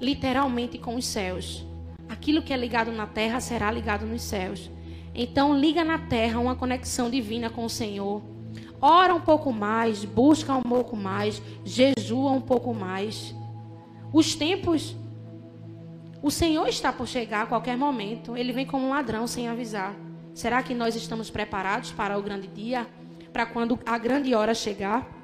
literalmente 0.00 0.76
com 0.76 0.96
os 0.96 1.06
céus? 1.06 1.64
Aquilo 2.08 2.42
que 2.42 2.52
é 2.52 2.56
ligado 2.56 2.90
na 2.90 3.06
terra 3.06 3.40
será 3.40 3.70
ligado 3.70 4.04
nos 4.04 4.22
céus. 4.22 4.70
Então, 5.14 5.56
liga 5.56 5.84
na 5.84 5.98
terra 5.98 6.40
uma 6.40 6.56
conexão 6.56 7.08
divina 7.08 7.48
com 7.48 7.64
o 7.64 7.70
Senhor. 7.70 8.22
Ora 8.80 9.14
um 9.14 9.20
pouco 9.20 9.52
mais, 9.52 10.04
busca 10.04 10.54
um 10.54 10.62
pouco 10.62 10.96
mais, 10.96 11.42
jejua 11.64 12.30
um 12.32 12.40
pouco 12.40 12.74
mais. 12.74 13.34
Os 14.12 14.34
tempos, 14.34 14.96
o 16.22 16.30
Senhor 16.30 16.66
está 16.68 16.92
por 16.92 17.06
chegar 17.06 17.42
a 17.42 17.46
qualquer 17.46 17.76
momento. 17.76 18.36
Ele 18.36 18.52
vem 18.52 18.66
como 18.66 18.86
um 18.86 18.90
ladrão 18.90 19.26
sem 19.26 19.48
avisar. 19.48 19.94
Será 20.32 20.62
que 20.62 20.74
nós 20.74 20.94
estamos 20.94 21.30
preparados 21.30 21.90
para 21.90 22.16
o 22.16 22.22
grande 22.22 22.46
dia? 22.46 22.86
Para 23.32 23.44
quando 23.44 23.78
a 23.84 23.98
grande 23.98 24.34
hora 24.34 24.54
chegar? 24.54 25.17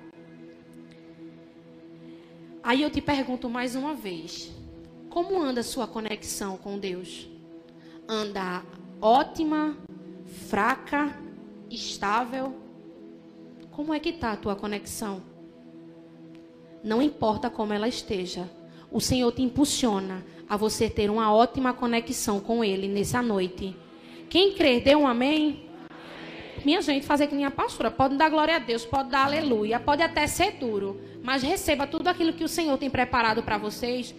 Aí 2.65 2.81
eu 2.81 2.89
te 2.89 3.03
pergunto 3.03 3.51
mais 3.51 3.77
uma 3.77 3.95
vez: 3.95 4.51
como 5.11 5.39
anda 5.39 5.61
a 5.61 5.65
sua 5.65 5.87
conexão 5.87 6.57
com 6.57 6.79
Deus? 6.79 7.29
Anda 8.09 8.63
ótima, 9.03 9.77
fraca, 10.49 11.15
estável? 11.71 12.55
Como 13.71 13.93
é 13.93 14.01
que 14.01 14.09
está 14.09 14.33
a 14.33 14.37
tua 14.37 14.57
conexão? 14.57 15.21
Não 16.83 17.03
importa 17.03 17.51
como 17.51 17.75
ela 17.75 17.87
esteja, 17.87 18.49
o 18.91 19.01
Senhor 19.01 19.31
te 19.33 19.43
impulsiona 19.43 20.25
a 20.49 20.57
você 20.57 20.89
ter 20.89 21.11
uma 21.11 21.35
ótima 21.35 21.75
conexão 21.75 22.41
com 22.41 22.65
Ele 22.65 22.89
nessa 22.89 23.21
noite. 23.21 23.77
Quem 24.31 24.55
crê, 24.55 24.81
dê 24.81 24.97
um 24.97 25.07
amém? 25.07 25.69
Minha 26.65 26.83
gente, 26.83 27.07
fazer 27.07 27.27
que 27.27 27.35
minha 27.35 27.51
pastora, 27.51 27.91
pode 27.91 28.17
dar 28.17 28.29
glória 28.29 28.57
a 28.57 28.59
Deus, 28.59 28.85
pode 28.85 29.11
dar 29.11 29.25
aleluia, 29.25 29.81
pode 29.81 30.03
até 30.03 30.27
ser 30.27 30.53
duro, 30.53 31.01
mas 31.23 31.43
receba 31.43 31.87
tudo 31.87 32.09
aquilo 32.09 32.33
que 32.33 32.45
o 32.45 32.49
Senhor 32.49 32.77
tem 32.77 32.91
preparado 32.91 33.43
para 33.43 33.57
vocês, 33.57 34.15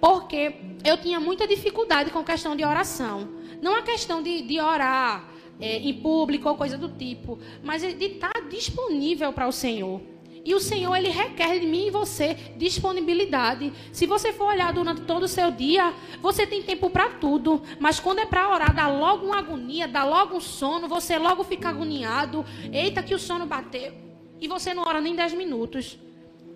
porque 0.00 0.54
eu 0.84 0.96
tinha 0.96 1.20
muita 1.20 1.46
dificuldade 1.46 2.10
com 2.10 2.24
questão 2.24 2.56
de 2.56 2.64
oração. 2.64 3.28
Não 3.60 3.74
a 3.74 3.82
questão 3.82 4.22
de, 4.22 4.42
de 4.42 4.60
orar 4.60 5.28
é, 5.60 5.78
em 5.78 5.94
público 5.94 6.48
ou 6.48 6.56
coisa 6.56 6.78
do 6.78 6.88
tipo, 6.88 7.38
mas 7.62 7.82
de 7.82 8.04
estar 8.04 8.48
disponível 8.48 9.32
para 9.32 9.46
o 9.48 9.52
Senhor. 9.52 10.00
E 10.48 10.54
o 10.54 10.60
Senhor, 10.60 10.96
Ele 10.96 11.10
requer 11.10 11.60
de 11.60 11.66
mim 11.66 11.88
e 11.88 11.90
você 11.90 12.34
disponibilidade. 12.56 13.70
Se 13.92 14.06
você 14.06 14.32
for 14.32 14.46
olhar 14.46 14.72
durante 14.72 15.02
todo 15.02 15.24
o 15.24 15.28
seu 15.28 15.50
dia, 15.50 15.92
você 16.22 16.46
tem 16.46 16.62
tempo 16.62 16.88
para 16.88 17.10
tudo. 17.10 17.62
Mas 17.78 18.00
quando 18.00 18.20
é 18.20 18.24
para 18.24 18.48
orar, 18.48 18.74
dá 18.74 18.88
logo 18.88 19.26
uma 19.26 19.40
agonia, 19.40 19.86
dá 19.86 20.04
logo 20.04 20.38
um 20.38 20.40
sono, 20.40 20.88
você 20.88 21.18
logo 21.18 21.44
fica 21.44 21.68
agoniado. 21.68 22.46
Eita, 22.72 23.02
que 23.02 23.14
o 23.14 23.18
sono 23.18 23.44
bateu. 23.44 23.92
E 24.40 24.48
você 24.48 24.72
não 24.72 24.84
ora 24.84 25.02
nem 25.02 25.14
10 25.14 25.34
minutos. 25.34 25.98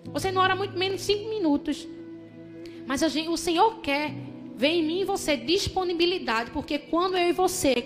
Você 0.05 0.31
não 0.31 0.41
ora 0.41 0.55
muito 0.55 0.75
menos 0.75 0.99
5 1.01 1.29
minutos. 1.29 1.87
Mas 2.87 3.01
gente, 3.01 3.29
o 3.29 3.37
Senhor 3.37 3.77
quer 3.77 4.15
Vem 4.63 4.79
em 4.79 4.83
mim 4.83 5.01
e 5.01 5.03
você 5.03 5.35
disponibilidade, 5.35 6.49
porque 6.51 6.79
quando 6.79 7.17
eu 7.17 7.27
e 7.27 7.33
você 7.33 7.81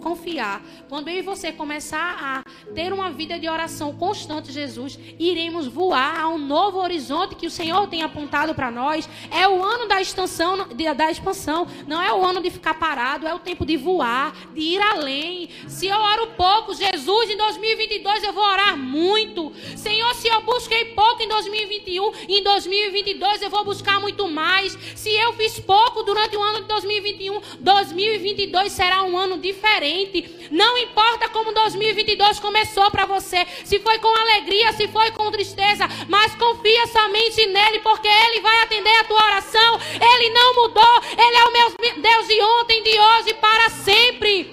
confiar, 0.00 0.64
quando 0.88 1.08
eu 1.08 1.16
e 1.16 1.20
você 1.20 1.50
começar 1.50 2.44
a 2.46 2.72
ter 2.72 2.92
uma 2.92 3.10
vida 3.10 3.40
de 3.40 3.48
oração 3.48 3.92
constante, 3.96 4.52
Jesus, 4.52 4.96
iremos 5.18 5.66
voar 5.66 6.20
a 6.20 6.28
um 6.28 6.38
novo 6.38 6.78
horizonte 6.78 7.34
que 7.34 7.44
o 7.44 7.50
Senhor 7.50 7.88
tem 7.88 8.04
apontado 8.04 8.54
para 8.54 8.70
nós. 8.70 9.08
É 9.32 9.48
o 9.48 9.64
ano 9.64 9.88
da 9.88 10.00
expansão, 10.00 10.68
da 10.96 11.10
expansão, 11.10 11.66
não 11.88 12.00
é 12.00 12.12
o 12.12 12.24
ano 12.24 12.40
de 12.40 12.50
ficar 12.50 12.74
parado, 12.74 13.26
é 13.26 13.34
o 13.34 13.40
tempo 13.40 13.66
de 13.66 13.76
voar, 13.76 14.32
de 14.54 14.60
ir 14.60 14.80
além. 14.80 15.48
Se 15.66 15.88
eu 15.88 15.98
oro 15.98 16.28
pouco, 16.36 16.72
Jesus, 16.72 17.30
em 17.30 17.36
2022 17.36 18.22
eu 18.22 18.32
vou 18.32 18.44
orar 18.44 18.76
muito. 18.76 19.52
Senhor, 19.74 20.14
se 20.14 20.28
eu 20.28 20.40
busquei 20.42 20.84
pouco 20.94 21.20
em 21.20 21.26
2021, 21.26 22.12
em 22.28 22.44
2022 22.44 23.42
eu 23.42 23.50
vou 23.50 23.64
buscar 23.64 24.00
muito 24.00 24.28
mais. 24.28 24.78
Se 24.94 25.10
eu 25.10 25.32
fiz 25.32 25.58
pouco 25.58 26.11
durante 26.12 26.36
o 26.36 26.42
ano 26.42 26.60
de 26.60 26.66
2021. 26.66 27.40
2022 27.60 28.70
será 28.72 29.02
um 29.02 29.16
ano 29.16 29.38
diferente. 29.38 30.48
Não 30.50 30.76
importa 30.76 31.28
como 31.30 31.52
2022 31.52 32.38
começou 32.38 32.90
para 32.90 33.06
você, 33.06 33.46
se 33.64 33.78
foi 33.80 33.98
com 33.98 34.08
alegria, 34.08 34.72
se 34.74 34.86
foi 34.88 35.10
com 35.12 35.30
tristeza, 35.30 35.88
mas 36.08 36.34
confia 36.34 36.86
somente 36.88 37.46
nele, 37.46 37.80
porque 37.80 38.08
ele 38.08 38.40
vai 38.40 38.62
atender 38.62 38.94
a 38.98 39.04
tua 39.04 39.24
oração. 39.24 39.80
Ele 39.94 40.30
não 40.30 40.54
mudou, 40.54 41.02
ele 41.12 41.36
é 41.36 41.44
o 41.44 41.52
meu 41.52 42.02
Deus 42.02 42.28
de 42.28 42.42
ontem, 42.42 42.82
de 42.82 43.00
hoje 43.00 43.30
e 43.30 43.34
para 43.34 43.70
sempre 43.70 44.51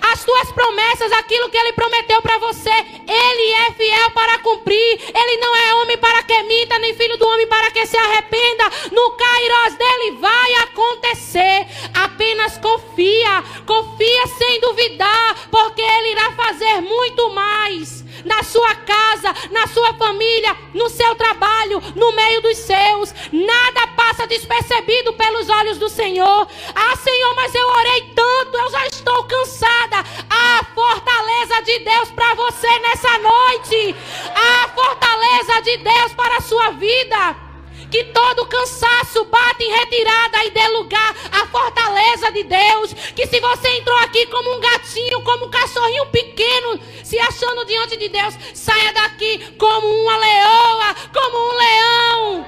as 0.00 0.24
tuas 0.24 0.52
promessas, 0.52 1.12
aquilo 1.12 1.48
que 1.48 1.56
ele 1.56 1.72
prometeu 1.72 2.20
para 2.22 2.38
você, 2.38 2.70
ele 2.70 3.52
é 3.52 3.72
fiel 3.72 4.10
para 4.12 4.38
cumprir. 4.38 5.00
Ele 5.14 5.36
não 5.38 5.56
é 5.56 5.74
homem 5.76 5.98
para 5.98 6.22
que 6.22 6.42
minta, 6.42 6.78
nem 6.78 6.94
filho 6.94 7.16
do 7.16 7.26
homem 7.26 7.46
para 7.46 7.70
que 7.70 7.86
se 7.86 7.96
arrependa. 7.96 8.64
No 8.92 9.10
Kairos 9.12 9.74
dele 9.74 10.18
vai 10.18 10.54
acontecer. 10.62 11.66
Apenas 11.94 12.58
confia, 12.58 13.42
confia 13.66 14.26
sem 14.38 14.60
duvidar, 14.60 15.48
porque 15.50 15.82
ele 15.82 16.12
irá 16.12 16.32
fazer 16.32 16.80
muito 16.80 17.30
mais 17.30 18.07
na 18.24 18.42
sua 18.42 18.74
casa, 18.74 19.34
na 19.50 19.66
sua 19.66 19.94
família, 19.94 20.56
no 20.74 20.88
seu 20.88 21.14
trabalho, 21.14 21.82
no 21.94 22.12
meio 22.12 22.42
dos 22.42 22.58
seus. 22.58 23.14
Nada 23.32 23.86
passa 23.88 24.26
despercebido 24.26 25.12
pelos 25.14 25.48
olhos 25.48 25.78
do 25.78 25.88
Senhor. 25.88 26.48
Ah, 26.74 26.96
Senhor, 26.96 27.34
mas 27.34 27.54
eu 27.54 27.66
orei 27.66 28.12
tanto, 28.14 28.56
eu 28.56 28.70
já 28.70 28.86
estou 28.86 29.24
cansada. 29.24 30.04
A 30.30 30.64
fortaleza 30.74 31.62
de 31.62 31.78
Deus 31.80 32.10
para 32.10 32.34
você 32.34 32.78
nessa 32.80 33.18
noite. 33.18 33.96
A 34.34 34.68
fortaleza 34.68 35.62
de 35.62 35.76
Deus 35.78 36.12
para 36.14 36.36
a 36.36 36.42
sua 36.42 36.70
vida 36.70 37.47
que 37.90 38.04
todo 38.04 38.46
cansaço 38.46 39.24
bate 39.24 39.64
em 39.64 39.72
retirada 39.72 40.44
e 40.44 40.50
dê 40.50 40.68
lugar 40.68 41.14
à 41.32 41.46
fortaleza 41.46 42.30
de 42.32 42.44
Deus. 42.44 42.92
Que 43.14 43.26
se 43.26 43.40
você 43.40 43.68
entrou 43.78 43.98
aqui 43.98 44.26
como 44.26 44.56
um 44.56 44.60
gatinho, 44.60 45.22
como 45.22 45.46
um 45.46 45.50
cachorrinho 45.50 46.06
pequeno, 46.06 46.80
se 47.02 47.18
achando 47.18 47.64
diante 47.64 47.96
de 47.96 48.08
Deus, 48.08 48.34
saia 48.54 48.92
daqui 48.92 49.54
como 49.58 49.86
uma 49.86 50.16
leoa, 50.16 50.94
como 51.12 51.38
um 51.38 51.56
leão. 51.56 52.46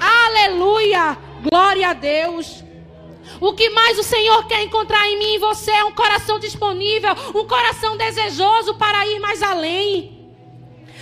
Aleluia! 0.00 1.18
Glória 1.50 1.90
a 1.90 1.92
Deus. 1.92 2.62
O 3.40 3.54
que 3.54 3.70
mais 3.70 3.98
o 3.98 4.02
Senhor 4.02 4.46
quer 4.46 4.62
encontrar 4.62 5.08
em 5.08 5.18
mim 5.18 5.34
e 5.34 5.38
você 5.38 5.70
é 5.70 5.84
um 5.84 5.92
coração 5.92 6.38
disponível, 6.38 7.10
um 7.34 7.46
coração 7.46 7.96
desejoso 7.96 8.74
para 8.74 9.06
ir 9.06 9.18
mais 9.18 9.42
além. 9.42 10.21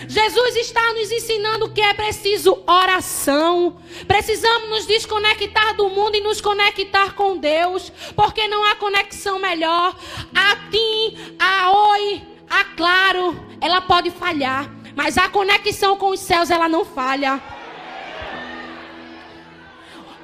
Jesus 0.08 0.56
está 0.56 0.92
nos 0.94 1.10
ensinando 1.10 1.70
que 1.70 1.80
é 1.80 1.92
preciso 1.94 2.62
oração. 2.66 3.76
Precisamos 4.06 4.70
nos 4.70 4.86
desconectar 4.86 5.74
do 5.76 5.88
mundo 5.90 6.16
e 6.16 6.20
nos 6.20 6.40
conectar 6.40 7.14
com 7.14 7.36
Deus, 7.36 7.92
porque 8.14 8.48
não 8.48 8.64
há 8.64 8.76
conexão 8.76 9.38
melhor. 9.38 9.96
A 10.34 10.56
TIM, 10.70 11.36
a 11.38 11.70
Oi, 11.92 12.22
a 12.48 12.64
Claro, 12.64 13.46
ela 13.60 13.80
pode 13.80 14.10
falhar, 14.10 14.70
mas 14.96 15.18
a 15.18 15.28
conexão 15.28 15.96
com 15.96 16.10
os 16.10 16.20
céus 16.20 16.50
ela 16.50 16.68
não 16.68 16.84
falha. 16.84 17.40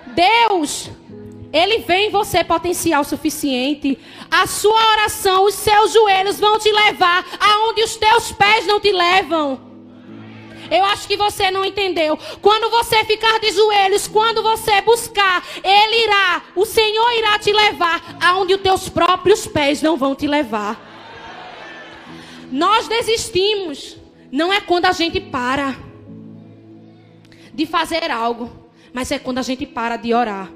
Deus 0.07 0.91
ele 1.57 1.79
vê 1.79 2.07
em 2.07 2.11
você 2.11 2.45
potencial 2.45 3.03
suficiente. 3.05 3.99
A 4.31 4.47
sua 4.47 4.93
oração, 4.93 5.45
os 5.45 5.55
seus 5.55 5.93
joelhos 5.93 6.39
vão 6.39 6.59
te 6.59 6.71
levar 6.71 7.25
aonde 7.41 7.83
os 7.83 7.97
teus 7.97 8.33
pés 8.33 8.67
não 8.67 8.81
te 8.81 8.93
levam. 8.93 9.67
Eu 10.71 10.85
acho 10.85 11.07
que 11.07 11.17
você 11.17 11.51
não 11.51 11.65
entendeu. 11.65 12.19
Quando 12.43 12.71
você 12.71 13.05
ficar 13.05 13.39
de 13.39 13.53
joelhos, 13.53 14.09
quando 14.09 14.43
você 14.43 14.81
buscar, 14.81 15.45
Ele 15.63 16.05
irá, 16.05 16.43
o 16.55 16.67
Senhor 16.67 17.13
irá 17.13 17.39
te 17.39 17.53
levar 17.53 18.17
aonde 18.21 18.55
os 18.55 18.61
teus 18.61 18.89
próprios 18.89 19.47
pés 19.47 19.81
não 19.81 19.97
vão 19.97 20.15
te 20.15 20.27
levar. 20.27 20.85
Nós 22.51 22.89
desistimos, 22.89 23.97
não 24.31 24.53
é 24.53 24.61
quando 24.61 24.87
a 24.87 24.93
gente 24.93 25.21
para 25.21 25.77
de 27.53 27.67
fazer 27.67 28.11
algo, 28.11 28.51
mas 28.93 29.11
é 29.11 29.19
quando 29.19 29.39
a 29.39 29.43
gente 29.43 29.65
para 29.67 29.97
de 29.97 30.13
orar. 30.13 30.56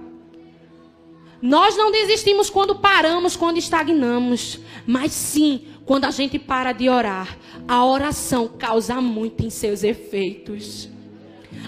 Nós 1.43 1.77
não 1.77 1.91
desistimos 1.91 2.51
quando 2.51 2.75
paramos, 2.75 3.35
quando 3.35 3.57
estagnamos, 3.57 4.61
mas 4.87 5.13
sim 5.13 5.67
quando 5.87 6.05
a 6.05 6.11
gente 6.11 6.39
para 6.39 6.73
de 6.73 6.89
orar. 6.89 7.39
A 7.67 7.85
oração 7.85 8.47
causa 8.47 9.01
muito 9.01 9.45
em 9.45 9.51
seus 9.51 9.83
efeitos. 9.83 10.89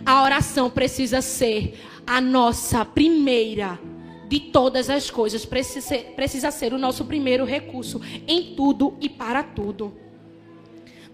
A 0.04 0.22
oração 0.22 0.68
precisa 0.68 1.22
ser 1.22 1.80
a 2.06 2.20
nossa 2.20 2.84
primeira 2.84 3.80
de 4.28 4.40
todas 4.40 4.88
as 4.90 5.10
coisas, 5.10 5.44
precisa 5.44 5.86
ser, 5.86 6.12
precisa 6.16 6.50
ser 6.50 6.72
o 6.72 6.78
nosso 6.78 7.04
primeiro 7.04 7.44
recurso 7.44 8.00
em 8.26 8.54
tudo 8.54 8.96
e 9.00 9.08
para 9.08 9.42
tudo. 9.42 9.94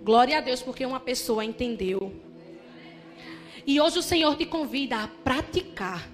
Glória 0.02 0.38
a 0.38 0.40
Deus, 0.40 0.62
porque 0.62 0.86
uma 0.86 1.00
pessoa 1.00 1.44
entendeu. 1.44 2.12
E 3.66 3.80
hoje 3.80 3.98
o 3.98 4.02
Senhor 4.02 4.36
te 4.36 4.46
convida 4.46 5.02
a 5.02 5.08
praticar 5.08 6.08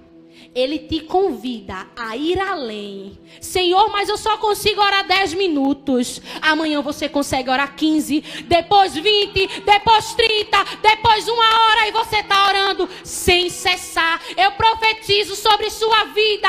ele 0.55 0.79
te 0.79 1.01
convida 1.01 1.87
a 1.97 2.17
ir 2.17 2.41
além. 2.41 3.19
Senhor, 3.41 3.91
mas 3.91 4.09
eu 4.09 4.17
só 4.17 4.37
consigo 4.39 4.81
orar 4.81 5.07
10 5.07 5.35
minutos. 5.35 6.21
Amanhã 6.41 6.81
você 6.81 7.09
consegue 7.09 7.51
orar 7.51 7.75
15, 7.75 8.21
depois 8.47 8.95
20, 8.95 9.63
depois 9.65 10.15
30, 10.15 10.65
depois 10.83 11.29
uma 11.29 11.45
hora 11.45 11.89
e 11.89 11.93
você 11.93 12.17
está 12.17 12.49
orando 12.49 12.89
sem 13.05 13.49
cessar. 13.51 14.21
Eu 14.37 14.53
profetizo 14.53 15.37
sobre 15.37 15.71
sua 15.71 16.05
vida, 16.05 16.49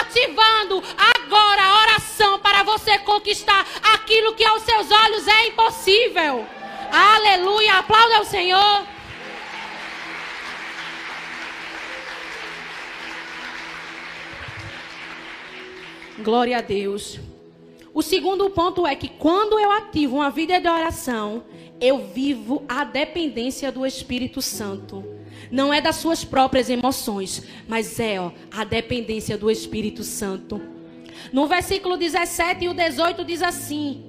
ativando 0.00 0.82
agora 1.16 1.62
a 1.62 1.80
oração 1.82 2.38
para 2.40 2.62
você 2.62 2.98
conquistar 2.98 3.66
aquilo 3.94 4.34
que 4.34 4.44
aos 4.44 4.62
seus 4.62 4.90
olhos 4.90 5.26
é 5.28 5.48
impossível. 5.48 6.46
Aleluia, 6.92 7.74
aplauda 7.74 8.20
o 8.20 8.24
Senhor. 8.24 8.99
Glória 16.20 16.58
a 16.58 16.60
Deus. 16.60 17.18
O 17.92 18.02
segundo 18.02 18.48
ponto 18.50 18.86
é 18.86 18.94
que 18.94 19.08
quando 19.08 19.58
eu 19.58 19.70
ativo 19.72 20.16
uma 20.16 20.30
vida 20.30 20.60
de 20.60 20.68
oração, 20.68 21.42
eu 21.80 22.06
vivo 22.06 22.62
a 22.68 22.84
dependência 22.84 23.72
do 23.72 23.84
Espírito 23.86 24.40
Santo. 24.42 25.04
Não 25.50 25.72
é 25.72 25.80
das 25.80 25.96
suas 25.96 26.24
próprias 26.24 26.68
emoções, 26.68 27.42
mas 27.66 27.98
é 27.98 28.20
ó, 28.20 28.30
a 28.52 28.64
dependência 28.64 29.36
do 29.36 29.50
Espírito 29.50 30.04
Santo. 30.04 30.60
No 31.32 31.46
versículo 31.46 31.96
17 31.96 32.64
e 32.64 32.68
o 32.68 32.74
18 32.74 33.24
diz 33.24 33.42
assim: 33.42 34.04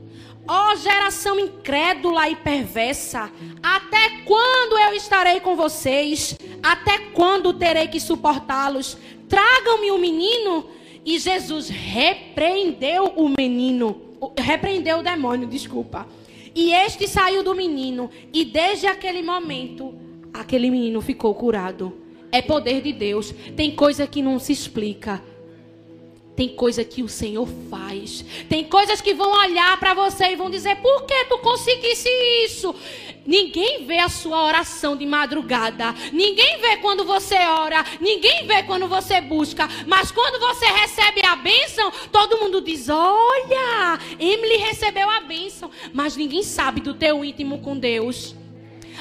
Ó 0.47 0.71
oh, 0.71 0.76
geração 0.76 1.39
incrédula 1.39 2.30
e 2.30 2.36
perversa, 2.36 3.32
até 3.63 4.21
quando 4.26 4.78
eu 4.78 4.93
estarei 4.93 5.39
com 5.39 5.56
vocês? 5.56 6.38
Até 6.62 6.97
quando 7.13 7.54
terei 7.54 7.88
que 7.88 8.00
suportá-los? 8.00 8.97
Tragam-me 9.28 9.91
um 9.91 9.97
menino 9.97 10.69
e 11.05 11.17
Jesus 11.19 11.69
repreendeu 11.69 13.05
o 13.15 13.29
menino, 13.29 14.01
repreendeu 14.37 14.99
o 14.99 15.03
demônio, 15.03 15.47
desculpa. 15.47 16.07
E 16.53 16.73
este 16.73 17.07
saiu 17.07 17.43
do 17.43 17.55
menino, 17.55 18.09
e 18.33 18.45
desde 18.45 18.85
aquele 18.85 19.21
momento, 19.21 19.95
aquele 20.33 20.69
menino 20.69 21.01
ficou 21.01 21.33
curado. 21.33 21.97
É 22.31 22.41
poder 22.41 22.81
de 22.81 22.93
Deus. 22.93 23.33
Tem 23.55 23.71
coisa 23.71 24.07
que 24.07 24.21
não 24.21 24.39
se 24.39 24.53
explica. 24.53 25.21
Tem 26.41 26.49
coisa 26.49 26.84
que 26.84 27.04
o 27.04 27.08
Senhor 27.08 27.47
faz. 27.69 28.25
Tem 28.49 28.63
coisas 28.63 28.99
que 28.99 29.13
vão 29.13 29.32
olhar 29.32 29.80
para 29.80 29.93
você 29.93 30.32
e 30.32 30.36
vão 30.36 30.49
dizer: 30.49 30.75
por 30.77 31.04
que 31.04 31.25
tu 31.25 31.38
conseguisse 31.38 32.10
isso? 32.43 32.73
Ninguém 33.23 33.86
vê 33.86 33.99
a 33.99 34.10
sua 34.10 34.45
oração 34.45 34.97
de 34.97 35.06
madrugada. 35.06 35.93
Ninguém 36.12 36.58
vê 36.58 36.77
quando 36.77 37.06
você 37.06 37.36
ora. 37.36 37.86
Ninguém 37.99 38.47
vê 38.47 38.63
quando 38.63 38.88
você 38.88 39.21
busca. 39.21 39.69
Mas 39.86 40.10
quando 40.10 40.39
você 40.39 40.65
recebe 40.65 41.23
a 41.23 41.36
bênção, 41.36 41.91
todo 42.12 42.39
mundo 42.39 42.60
diz: 42.60 42.89
Olha, 42.89 43.99
Emily 44.19 44.58
recebeu 44.58 45.08
a 45.12 45.19
bênção. 45.19 45.69
Mas 45.93 46.17
ninguém 46.17 46.41
sabe 46.41 46.82
do 46.82 46.95
teu 46.95 47.23
íntimo 47.23 47.60
com 47.60 47.77
Deus. 47.77 48.34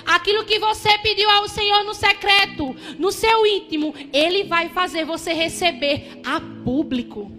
Aquilo 0.06 0.44
que 0.44 0.58
você 0.58 0.98
pediu 0.98 1.28
ao 1.30 1.48
Senhor 1.48 1.84
no 1.84 1.94
secreto, 1.94 2.74
no 2.98 3.10
seu 3.12 3.46
íntimo, 3.46 3.94
Ele 4.12 4.44
vai 4.44 4.68
fazer 4.68 5.04
você 5.04 5.32
receber 5.32 6.20
a 6.24 6.40
público. 6.64 7.30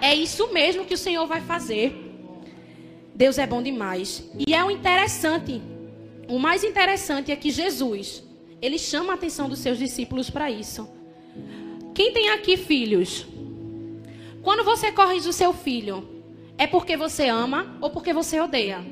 É 0.00 0.14
isso 0.14 0.52
mesmo 0.52 0.84
que 0.84 0.94
o 0.94 0.98
Senhor 0.98 1.26
vai 1.26 1.40
fazer. 1.40 1.96
Deus 3.14 3.38
é 3.38 3.46
bom 3.46 3.62
demais. 3.62 4.28
E 4.46 4.54
é 4.54 4.64
o 4.64 4.70
interessante, 4.70 5.62
o 6.28 6.38
mais 6.38 6.64
interessante 6.64 7.30
é 7.30 7.36
que 7.36 7.50
Jesus, 7.50 8.22
ele 8.60 8.78
chama 8.78 9.12
a 9.12 9.14
atenção 9.14 9.48
dos 9.48 9.60
seus 9.60 9.78
discípulos 9.78 10.30
para 10.30 10.50
isso. 10.50 10.88
Quem 11.94 12.12
tem 12.12 12.30
aqui 12.30 12.56
filhos? 12.56 13.26
Quando 14.42 14.64
você 14.64 14.90
corrige 14.90 15.28
o 15.28 15.32
seu 15.32 15.52
filho, 15.52 16.08
é 16.58 16.66
porque 16.66 16.96
você 16.96 17.28
ama 17.28 17.78
ou 17.80 17.90
porque 17.90 18.12
você 18.12 18.40
odeia? 18.40 18.84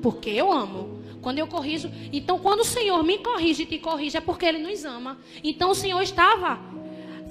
Porque 0.00 0.30
eu 0.30 0.50
amo. 0.50 0.91
Quando 1.22 1.38
eu 1.38 1.46
corrijo, 1.46 1.90
então 2.12 2.38
quando 2.38 2.60
o 2.60 2.64
Senhor 2.64 3.02
me 3.02 3.18
corrige 3.18 3.62
e 3.62 3.66
te 3.66 3.78
corrige 3.78 4.18
é 4.18 4.20
porque 4.20 4.44
ele 4.44 4.58
nos 4.58 4.84
ama. 4.84 5.18
Então 5.42 5.70
o 5.70 5.74
Senhor 5.74 6.02
estava 6.02 6.60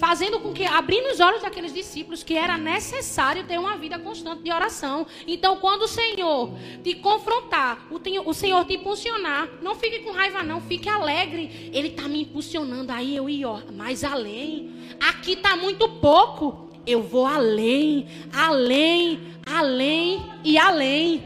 fazendo 0.02 0.40
com 0.40 0.52
que, 0.52 0.66
abrindo 0.66 1.12
os 1.12 1.20
olhos 1.20 1.44
daqueles 1.44 1.72
discípulos, 1.72 2.24
que 2.24 2.34
era 2.34 2.58
necessário 2.58 3.44
ter 3.44 3.60
uma 3.60 3.78
vida 3.78 4.00
constante 4.00 4.42
de 4.42 4.52
oração. 4.52 5.06
Então, 5.28 5.58
quando 5.58 5.84
o 5.84 5.88
Senhor 5.88 6.52
te 6.84 6.96
confrontar, 6.96 7.86
o, 7.92 8.34
Senhor 8.34 8.66
te 8.66 8.74
impulsionar, 8.74 9.48
não 9.62 9.76
fique 9.76 10.00
com 10.00 10.12
raiva, 10.12 10.42
não, 10.42 10.60
fique 10.60 10.90
alegre. 10.90 11.70
Ele 11.72 11.90
está 11.90 12.08
me 12.08 12.24
impulsionando, 12.24 12.92
aí 12.92 13.16
eu 13.16 13.28
ó, 13.48 13.62
mais 13.72 14.04
além. 14.04 14.74
Aqui 15.00 15.34
está 15.34 15.56
muito 15.56 15.88
pouco. 15.88 16.72
Eu 16.84 17.04
vou 17.04 17.28
além, 17.28 18.08
além, 18.34 19.20
além 19.46 20.26
e 20.44 20.58
além. 20.58 21.24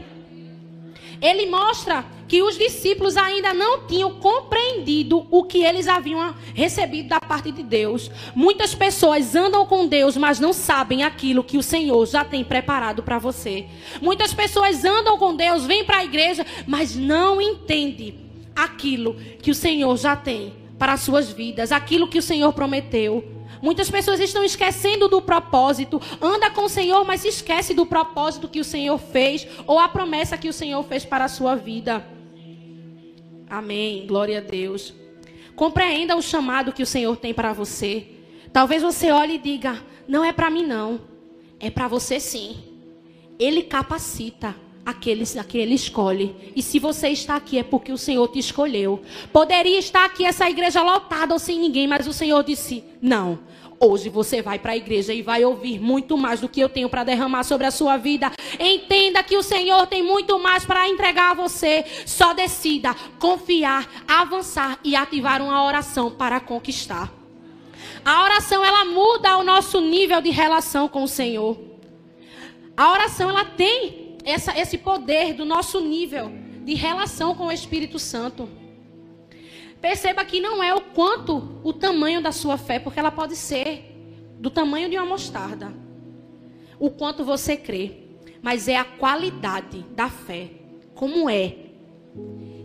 Ele 1.18 1.46
mostra 1.46 2.04
que 2.28 2.42
os 2.42 2.58
discípulos 2.58 3.16
ainda 3.16 3.54
não 3.54 3.86
tinham 3.86 4.14
compreendido 4.14 5.26
o 5.30 5.44
que 5.44 5.64
eles 5.64 5.86
haviam 5.88 6.34
recebido 6.54 7.08
da 7.08 7.20
parte 7.20 7.50
de 7.52 7.62
Deus. 7.62 8.10
Muitas 8.34 8.74
pessoas 8.74 9.34
andam 9.34 9.64
com 9.66 9.86
Deus, 9.86 10.16
mas 10.16 10.40
não 10.40 10.52
sabem 10.52 11.04
aquilo 11.04 11.44
que 11.44 11.58
o 11.58 11.62
Senhor 11.62 12.04
já 12.06 12.24
tem 12.24 12.44
preparado 12.44 13.02
para 13.02 13.18
você. 13.18 13.66
Muitas 14.00 14.34
pessoas 14.34 14.84
andam 14.84 15.18
com 15.18 15.34
Deus, 15.34 15.64
vêm 15.64 15.84
para 15.84 15.98
a 15.98 16.04
igreja, 16.04 16.44
mas 16.66 16.96
não 16.96 17.40
entendem 17.40 18.14
aquilo 18.54 19.14
que 19.40 19.50
o 19.50 19.54
Senhor 19.54 19.96
já 19.96 20.16
tem 20.16 20.54
para 20.78 20.94
as 20.94 21.00
suas 21.00 21.30
vidas, 21.30 21.72
aquilo 21.72 22.08
que 22.08 22.18
o 22.18 22.22
Senhor 22.22 22.52
prometeu. 22.52 23.36
Muitas 23.62 23.90
pessoas 23.90 24.20
estão 24.20 24.44
esquecendo 24.44 25.08
do 25.08 25.22
propósito. 25.22 26.00
Anda 26.20 26.50
com 26.50 26.64
o 26.64 26.68
Senhor, 26.68 27.04
mas 27.04 27.24
esquece 27.24 27.72
do 27.72 27.86
propósito 27.86 28.48
que 28.48 28.60
o 28.60 28.64
Senhor 28.64 28.98
fez 28.98 29.46
ou 29.66 29.78
a 29.78 29.88
promessa 29.88 30.36
que 30.36 30.48
o 30.48 30.52
Senhor 30.52 30.82
fez 30.84 31.04
para 31.04 31.24
a 31.24 31.28
sua 31.28 31.54
vida. 31.56 32.15
Amém. 33.48 34.06
Glória 34.06 34.38
a 34.38 34.40
Deus. 34.40 34.92
Compreenda 35.54 36.16
o 36.16 36.22
chamado 36.22 36.72
que 36.72 36.82
o 36.82 36.86
Senhor 36.86 37.16
tem 37.16 37.32
para 37.32 37.52
você. 37.52 38.06
Talvez 38.52 38.82
você 38.82 39.10
olhe 39.10 39.34
e 39.34 39.38
diga: 39.38 39.82
"Não 40.08 40.24
é 40.24 40.32
para 40.32 40.50
mim 40.50 40.66
não. 40.66 41.00
É 41.60 41.70
para 41.70 41.88
você 41.88 42.18
sim." 42.18 42.56
Ele 43.38 43.62
capacita 43.62 44.54
aqueles 44.84 45.36
a 45.36 45.44
que 45.44 45.58
ele 45.58 45.74
escolhe. 45.74 46.52
E 46.54 46.62
se 46.62 46.78
você 46.78 47.08
está 47.08 47.36
aqui 47.36 47.58
é 47.58 47.62
porque 47.62 47.92
o 47.92 47.98
Senhor 47.98 48.28
te 48.28 48.38
escolheu. 48.38 49.02
Poderia 49.32 49.78
estar 49.78 50.04
aqui 50.04 50.24
essa 50.24 50.48
igreja 50.48 50.82
lotada 50.82 51.32
ou 51.32 51.38
sem 51.38 51.58
ninguém, 51.58 51.86
mas 51.86 52.06
o 52.06 52.12
Senhor 52.12 52.42
disse: 52.42 52.84
"Não. 53.00 53.38
Hoje 53.78 54.08
você 54.08 54.40
vai 54.40 54.58
para 54.58 54.72
a 54.72 54.76
igreja 54.76 55.12
e 55.12 55.20
vai 55.20 55.44
ouvir 55.44 55.78
muito 55.78 56.16
mais 56.16 56.40
do 56.40 56.48
que 56.48 56.60
eu 56.60 56.68
tenho 56.68 56.88
para 56.88 57.04
derramar 57.04 57.44
sobre 57.44 57.66
a 57.66 57.70
sua 57.70 57.96
vida. 57.96 58.32
Entenda 58.58 59.22
que 59.22 59.36
o 59.36 59.42
Senhor 59.42 59.86
tem 59.86 60.02
muito 60.02 60.38
mais 60.38 60.64
para 60.64 60.88
entregar 60.88 61.32
a 61.32 61.34
você. 61.34 61.84
Só 62.06 62.32
decida 62.32 62.94
confiar, 63.18 63.86
avançar 64.08 64.78
e 64.82 64.96
ativar 64.96 65.42
uma 65.42 65.62
oração 65.64 66.10
para 66.10 66.40
conquistar. 66.40 67.12
A 68.04 68.22
oração 68.24 68.64
ela 68.64 68.84
muda 68.84 69.36
o 69.36 69.44
nosso 69.44 69.80
nível 69.80 70.20
de 70.20 70.30
relação 70.30 70.88
com 70.88 71.02
o 71.02 71.08
Senhor. 71.08 71.58
A 72.76 72.92
oração 72.92 73.28
ela 73.28 73.44
tem 73.44 74.16
essa, 74.24 74.58
esse 74.58 74.78
poder 74.78 75.34
do 75.34 75.44
nosso 75.44 75.80
nível 75.80 76.32
de 76.64 76.74
relação 76.74 77.34
com 77.34 77.46
o 77.46 77.52
Espírito 77.52 77.98
Santo. 77.98 78.48
Perceba 79.80 80.24
que 80.24 80.40
não 80.40 80.62
é 80.62 80.74
o 80.74 80.80
quanto 80.80 81.60
o 81.62 81.72
tamanho 81.72 82.22
da 82.22 82.32
sua 82.32 82.56
fé, 82.56 82.78
porque 82.78 82.98
ela 82.98 83.10
pode 83.10 83.36
ser 83.36 83.92
do 84.38 84.50
tamanho 84.50 84.88
de 84.88 84.96
uma 84.96 85.06
mostarda. 85.06 85.72
O 86.78 86.90
quanto 86.90 87.24
você 87.24 87.56
crê, 87.56 88.04
mas 88.42 88.68
é 88.68 88.76
a 88.76 88.84
qualidade 88.84 89.84
da 89.94 90.08
fé. 90.08 90.50
Como 90.94 91.28
é? 91.28 91.56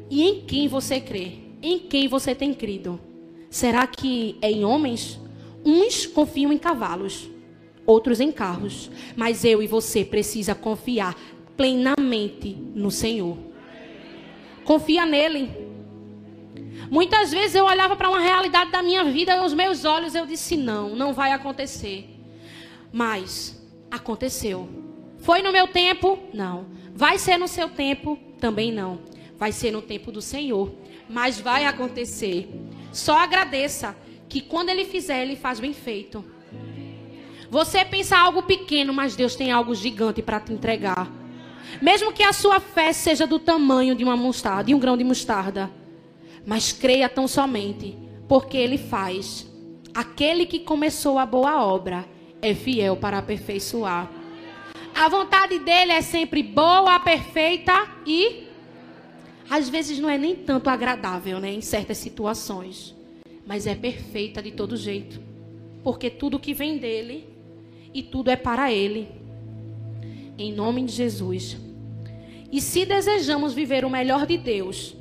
E 0.10 0.24
em 0.24 0.41
quem 0.41 0.67
você 0.67 1.00
crê? 1.00 1.34
Em 1.62 1.80
quem 1.80 2.08
você 2.08 2.34
tem 2.34 2.54
crido? 2.54 3.00
Será 3.50 3.86
que 3.86 4.38
é 4.41 4.52
em 4.52 4.65
homens? 4.65 5.19
Uns 5.63 6.06
confiam 6.06 6.52
em 6.52 6.58
cavalos, 6.58 7.30
outros 7.86 8.19
em 8.19 8.32
carros, 8.32 8.89
mas 9.15 9.45
eu 9.45 9.62
e 9.62 9.67
você 9.67 10.04
precisa 10.04 10.56
confiar 10.56 11.15
plenamente 11.56 12.58
no 12.74 12.89
Senhor. 12.89 13.38
Confia 14.63 15.06
nele. 15.06 15.50
Muitas 16.92 17.32
vezes 17.32 17.56
eu 17.56 17.64
olhava 17.64 17.96
para 17.96 18.10
uma 18.10 18.20
realidade 18.20 18.70
da 18.70 18.84
minha 18.84 19.06
vida 19.06 19.32
e 19.32 19.38
aos 19.38 19.54
meus 19.54 19.86
olhos 19.86 20.14
eu 20.14 20.26
disse: 20.26 20.58
não, 20.58 20.94
não 20.94 21.14
vai 21.14 21.32
acontecer. 21.32 22.10
Mas 22.92 23.58
aconteceu. 23.90 24.68
Foi 25.20 25.42
no 25.42 25.54
meu 25.54 25.70
tempo? 25.70 26.20
Não. 26.34 26.66
Vai 26.94 27.18
ser 27.18 27.38
no 27.38 27.48
seu 27.48 27.70
tempo? 27.70 28.20
Também 28.42 28.74
não. 28.74 29.00
Vai 29.38 29.54
ser 29.54 29.72
no 29.72 29.82
tempo 29.82 30.12
do 30.12 30.22
Senhor. 30.22 30.76
Mas 31.08 31.40
vai 31.40 31.66
acontecer. 31.66 32.50
Só 32.92 33.18
agradeça 33.18 33.96
que 34.28 34.42
quando 34.42 34.68
ele 34.68 34.84
fizer, 34.84 35.22
ele 35.22 35.38
faz 35.38 35.62
bem 35.62 35.74
feito. 35.74 36.26
Você 37.50 37.86
pensa 37.86 38.18
algo 38.18 38.44
pequeno, 38.44 38.94
mas 38.94 39.16
Deus 39.16 39.34
tem 39.34 39.50
algo 39.50 39.74
gigante 39.74 40.22
para 40.22 40.42
te 40.42 40.52
entregar. 40.52 41.10
Mesmo 41.82 42.12
que 42.12 42.24
a 42.24 42.34
sua 42.34 42.60
fé 42.60 42.92
seja 42.92 43.26
do 43.26 43.40
tamanho 43.40 43.96
de 43.96 44.04
uma 44.04 44.18
mostarda, 44.18 44.66
de 44.66 44.76
um 44.76 44.80
grão 44.80 44.98
de 44.98 45.06
mostarda, 45.06 45.72
mas 46.46 46.72
creia 46.72 47.08
tão 47.08 47.28
somente, 47.28 47.98
porque 48.28 48.58
ele 48.58 48.78
faz. 48.78 49.48
Aquele 49.94 50.46
que 50.46 50.60
começou 50.60 51.20
a 51.20 51.26
boa 51.26 51.66
obra 51.66 52.06
é 52.42 52.54
fiel 52.54 52.98
para 52.98 53.18
aperfeiçoar. 53.18 54.10
A 54.96 55.10
vontade 55.10 55.60
dele 55.60 55.92
é 55.92 56.02
sempre 56.02 56.44
boa, 56.44 57.00
perfeita 57.00 57.74
e 58.06 58.48
às 59.50 59.68
vezes 59.68 60.00
não 60.00 60.10
é 60.10 60.18
nem 60.18 60.36
tanto 60.36 60.70
agradável, 60.70 61.40
né, 61.40 61.52
em 61.52 61.62
certas 61.62 61.98
situações, 61.98 62.96
mas 63.46 63.68
é 63.68 63.76
perfeita 63.76 64.42
de 64.42 64.52
todo 64.52 64.78
jeito, 64.78 65.20
porque 65.84 66.10
tudo 66.10 66.40
que 66.40 66.54
vem 66.54 66.78
dele 66.78 67.28
e 67.94 68.02
tudo 68.02 68.30
é 68.30 68.36
para 68.36 68.72
ele. 68.72 69.10
Em 70.38 70.54
nome 70.54 70.84
de 70.84 70.94
Jesus. 70.94 71.58
E 72.52 72.62
se 72.62 72.86
desejamos 72.86 73.54
viver 73.54 73.84
o 73.84 73.90
melhor 73.90 74.26
de 74.26 74.38
Deus, 74.38 74.96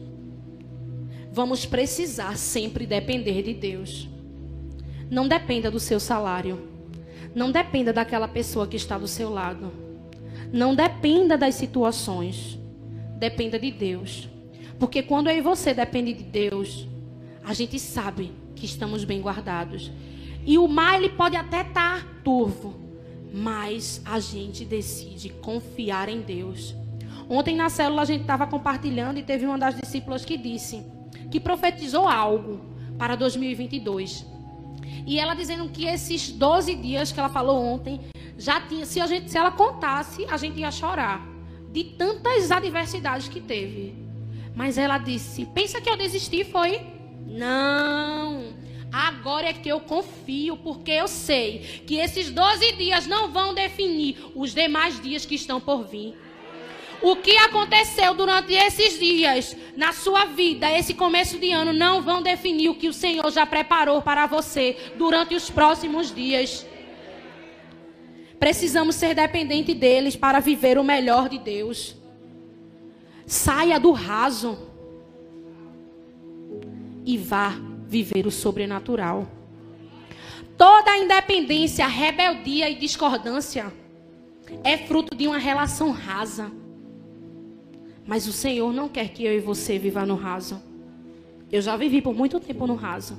vamos 1.32 1.64
precisar 1.64 2.36
sempre 2.36 2.86
depender 2.86 3.42
de 3.42 3.54
Deus. 3.54 4.08
Não 5.10 5.26
dependa 5.28 5.70
do 5.70 5.80
seu 5.80 6.00
salário. 6.00 6.68
Não 7.34 7.50
dependa 7.50 7.92
daquela 7.92 8.26
pessoa 8.26 8.66
que 8.66 8.76
está 8.76 8.98
do 8.98 9.06
seu 9.06 9.30
lado. 9.30 9.72
Não 10.52 10.74
dependa 10.74 11.38
das 11.38 11.54
situações. 11.54 12.58
Dependa 13.16 13.58
de 13.58 13.70
Deus. 13.70 14.28
Porque 14.78 15.02
quando 15.02 15.28
eu 15.28 15.36
e 15.36 15.40
você 15.40 15.74
depende 15.74 16.12
de 16.12 16.24
Deus, 16.24 16.88
a 17.44 17.52
gente 17.52 17.78
sabe 17.78 18.32
que 18.56 18.64
estamos 18.64 19.04
bem 19.04 19.20
guardados. 19.20 19.90
E 20.44 20.58
o 20.58 20.66
mar 20.66 20.96
ele 20.96 21.10
pode 21.10 21.36
até 21.36 21.60
estar 21.60 22.00
tá 22.00 22.06
turvo, 22.24 22.80
mas 23.32 24.00
a 24.04 24.18
gente 24.18 24.64
decide 24.64 25.28
confiar 25.28 26.08
em 26.08 26.20
Deus. 26.22 26.74
Ontem 27.28 27.54
na 27.54 27.68
célula 27.68 28.02
a 28.02 28.06
gente 28.06 28.22
estava 28.22 28.46
compartilhando 28.46 29.18
e 29.18 29.22
teve 29.22 29.46
uma 29.46 29.58
das 29.58 29.76
discípulas 29.76 30.24
que 30.24 30.36
disse 30.36 30.82
que 31.30 31.40
profetizou 31.40 32.08
algo 32.08 32.60
para 32.98 33.14
2022. 33.14 34.26
E 35.06 35.18
ela 35.18 35.34
dizendo 35.34 35.68
que 35.68 35.86
esses 35.86 36.30
12 36.30 36.74
dias 36.76 37.12
que 37.12 37.18
ela 37.18 37.28
falou 37.28 37.62
ontem, 37.62 38.00
já 38.36 38.60
tinha, 38.60 38.86
se, 38.86 39.00
a 39.00 39.06
gente, 39.06 39.30
se 39.30 39.38
ela 39.38 39.50
contasse, 39.50 40.24
a 40.26 40.36
gente 40.36 40.60
ia 40.60 40.70
chorar. 40.70 41.26
De 41.70 41.84
tantas 41.84 42.50
adversidades 42.50 43.28
que 43.28 43.40
teve. 43.40 43.94
Mas 44.54 44.76
ela 44.76 44.98
disse: 44.98 45.46
pensa 45.46 45.80
que 45.80 45.88
eu 45.88 45.96
desisti, 45.96 46.44
foi? 46.44 46.80
Não. 47.26 48.60
Agora 48.92 49.48
é 49.48 49.52
que 49.52 49.68
eu 49.68 49.78
confio, 49.80 50.56
porque 50.56 50.90
eu 50.90 51.06
sei 51.06 51.82
que 51.86 51.96
esses 51.96 52.30
12 52.30 52.72
dias 52.72 53.06
não 53.06 53.30
vão 53.30 53.54
definir 53.54 54.16
os 54.34 54.52
demais 54.52 55.00
dias 55.00 55.24
que 55.24 55.36
estão 55.36 55.60
por 55.60 55.86
vir. 55.86 56.16
O 57.02 57.16
que 57.16 57.36
aconteceu 57.38 58.14
durante 58.14 58.52
esses 58.52 58.98
dias 58.98 59.56
na 59.76 59.92
sua 59.92 60.26
vida, 60.26 60.70
esse 60.70 60.92
começo 60.92 61.38
de 61.38 61.50
ano, 61.50 61.72
não 61.72 62.02
vão 62.02 62.22
definir 62.22 62.68
o 62.68 62.74
que 62.74 62.88
o 62.88 62.92
Senhor 62.92 63.30
já 63.30 63.46
preparou 63.46 64.02
para 64.02 64.26
você 64.26 64.76
durante 64.96 65.34
os 65.34 65.48
próximos 65.48 66.14
dias. 66.14 66.66
Precisamos 68.38 68.94
ser 68.96 69.14
dependentes 69.14 69.74
deles 69.74 70.16
para 70.16 70.40
viver 70.40 70.78
o 70.78 70.84
melhor 70.84 71.28
de 71.28 71.38
Deus. 71.38 71.96
Saia 73.26 73.78
do 73.78 73.92
raso 73.92 74.58
e 77.04 77.16
vá 77.16 77.54
viver 77.86 78.26
o 78.26 78.30
sobrenatural. 78.30 79.26
Toda 80.56 80.96
independência, 80.96 81.86
rebeldia 81.86 82.68
e 82.68 82.74
discordância 82.74 83.72
é 84.64 84.76
fruto 84.76 85.14
de 85.14 85.26
uma 85.26 85.38
relação 85.38 85.90
rasa. 85.90 86.50
Mas 88.10 88.26
o 88.26 88.32
Senhor 88.32 88.72
não 88.72 88.88
quer 88.88 89.10
que 89.10 89.24
eu 89.24 89.32
e 89.32 89.38
você 89.38 89.78
viva 89.78 90.04
no 90.04 90.16
raso. 90.16 90.60
Eu 91.48 91.62
já 91.62 91.76
vivi 91.76 92.02
por 92.02 92.12
muito 92.12 92.40
tempo 92.40 92.66
no 92.66 92.74
raso. 92.74 93.16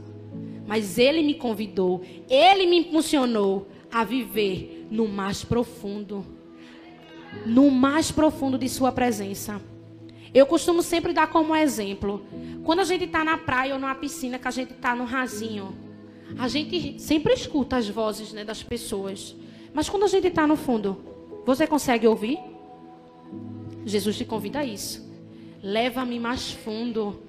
Mas 0.68 0.98
Ele 0.98 1.24
me 1.24 1.34
convidou, 1.34 2.02
Ele 2.30 2.66
me 2.66 2.80
impulsionou 2.80 3.70
a 3.90 4.04
viver 4.04 4.86
no 4.92 5.08
mais 5.08 5.46
profundo. 5.46 6.26
No 7.46 7.72
mais 7.72 8.12
profundo 8.12 8.58
de 8.58 8.68
Sua 8.68 8.92
presença. 8.92 9.62
Eu 10.34 10.46
costumo 10.46 10.82
sempre 10.82 11.14
dar 11.14 11.28
como 11.28 11.56
exemplo. 11.56 12.26
Quando 12.66 12.82
a 12.82 12.84
gente 12.84 13.06
está 13.06 13.24
na 13.24 13.38
praia 13.38 13.76
ou 13.76 13.80
numa 13.80 13.96
piscina, 13.96 14.38
que 14.38 14.48
a 14.50 14.52
gente 14.52 14.74
está 14.74 14.94
no 14.94 15.06
rasinho, 15.06 15.74
a 16.38 16.50
gente 16.50 17.02
sempre 17.02 17.32
escuta 17.32 17.78
as 17.78 17.88
vozes 17.88 18.34
né, 18.34 18.44
das 18.44 18.62
pessoas. 18.62 19.38
Mas 19.74 19.88
quando 19.88 20.04
a 20.04 20.10
gente 20.10 20.28
está 20.28 20.46
no 20.46 20.58
fundo, 20.58 20.98
você 21.46 21.66
consegue 21.66 22.06
ouvir? 22.06 22.51
Jesus 23.86 24.18
te 24.18 24.26
convida 24.26 24.60
a 24.60 24.66
isso. 24.66 25.10
Leva-me 25.64 26.20
mais 26.20 26.52
fundo. 26.52 27.22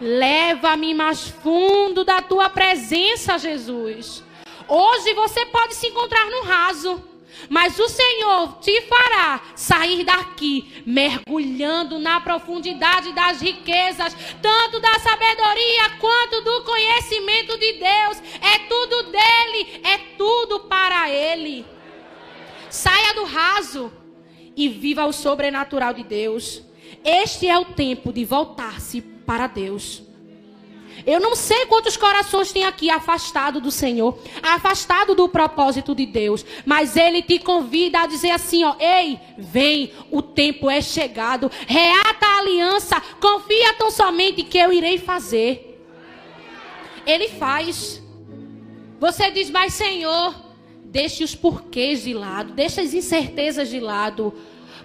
Leva-me 0.00 0.94
mais 0.94 1.28
fundo 1.28 2.04
da 2.04 2.22
tua 2.22 2.48
presença, 2.48 3.38
Jesus. 3.38 4.22
Hoje 4.68 5.14
você 5.14 5.46
pode 5.46 5.74
se 5.74 5.88
encontrar 5.88 6.30
no 6.30 6.42
raso. 6.42 7.02
Mas 7.48 7.78
o 7.78 7.88
Senhor 7.88 8.58
te 8.58 8.80
fará 8.82 9.40
sair 9.54 10.02
daqui, 10.02 10.82
mergulhando 10.84 11.98
na 11.98 12.20
profundidade 12.20 13.12
das 13.12 13.40
riquezas, 13.40 14.16
tanto 14.42 14.80
da 14.80 14.98
sabedoria 14.98 15.90
quanto 16.00 16.40
do 16.42 16.64
conhecimento 16.64 17.56
de 17.56 17.72
Deus. 17.74 18.22
É 18.40 18.58
tudo 18.68 19.02
dele, 19.04 19.80
é 19.84 19.98
tudo 20.16 20.60
para 20.60 21.10
ele. 21.10 21.64
Saia 22.68 23.14
do 23.14 23.24
raso 23.24 23.92
e 24.58 24.68
viva 24.68 25.06
o 25.06 25.12
sobrenatural 25.12 25.94
de 25.94 26.02
Deus. 26.02 26.60
Este 27.04 27.46
é 27.46 27.56
o 27.56 27.64
tempo 27.64 28.12
de 28.12 28.24
voltar-se 28.24 29.00
para 29.00 29.46
Deus. 29.46 30.02
Eu 31.06 31.20
não 31.20 31.36
sei 31.36 31.64
quantos 31.66 31.96
corações 31.96 32.52
tem 32.52 32.64
aqui 32.64 32.90
afastado 32.90 33.60
do 33.60 33.70
Senhor, 33.70 34.18
afastado 34.42 35.14
do 35.14 35.28
propósito 35.28 35.94
de 35.94 36.04
Deus, 36.04 36.44
mas 36.66 36.96
Ele 36.96 37.22
te 37.22 37.38
convida 37.38 38.00
a 38.00 38.06
dizer 38.06 38.32
assim: 38.32 38.64
ó, 38.64 38.74
ei, 38.80 39.20
vem, 39.38 39.92
o 40.10 40.20
tempo 40.20 40.68
é 40.68 40.82
chegado, 40.82 41.48
reata 41.68 42.26
a 42.26 42.38
aliança, 42.40 43.00
confia 43.20 43.74
tão 43.74 43.92
somente 43.92 44.42
que 44.42 44.58
eu 44.58 44.72
irei 44.72 44.98
fazer. 44.98 45.80
Ele 47.06 47.28
faz. 47.28 48.02
Você 48.98 49.30
diz, 49.30 49.48
mas 49.50 49.74
Senhor, 49.74 50.47
deixe 50.90 51.22
os 51.22 51.34
porquês 51.34 52.02
de 52.02 52.14
lado, 52.14 52.52
deixe 52.52 52.80
as 52.80 52.94
incertezas 52.94 53.68
de 53.68 53.80
lado. 53.80 54.34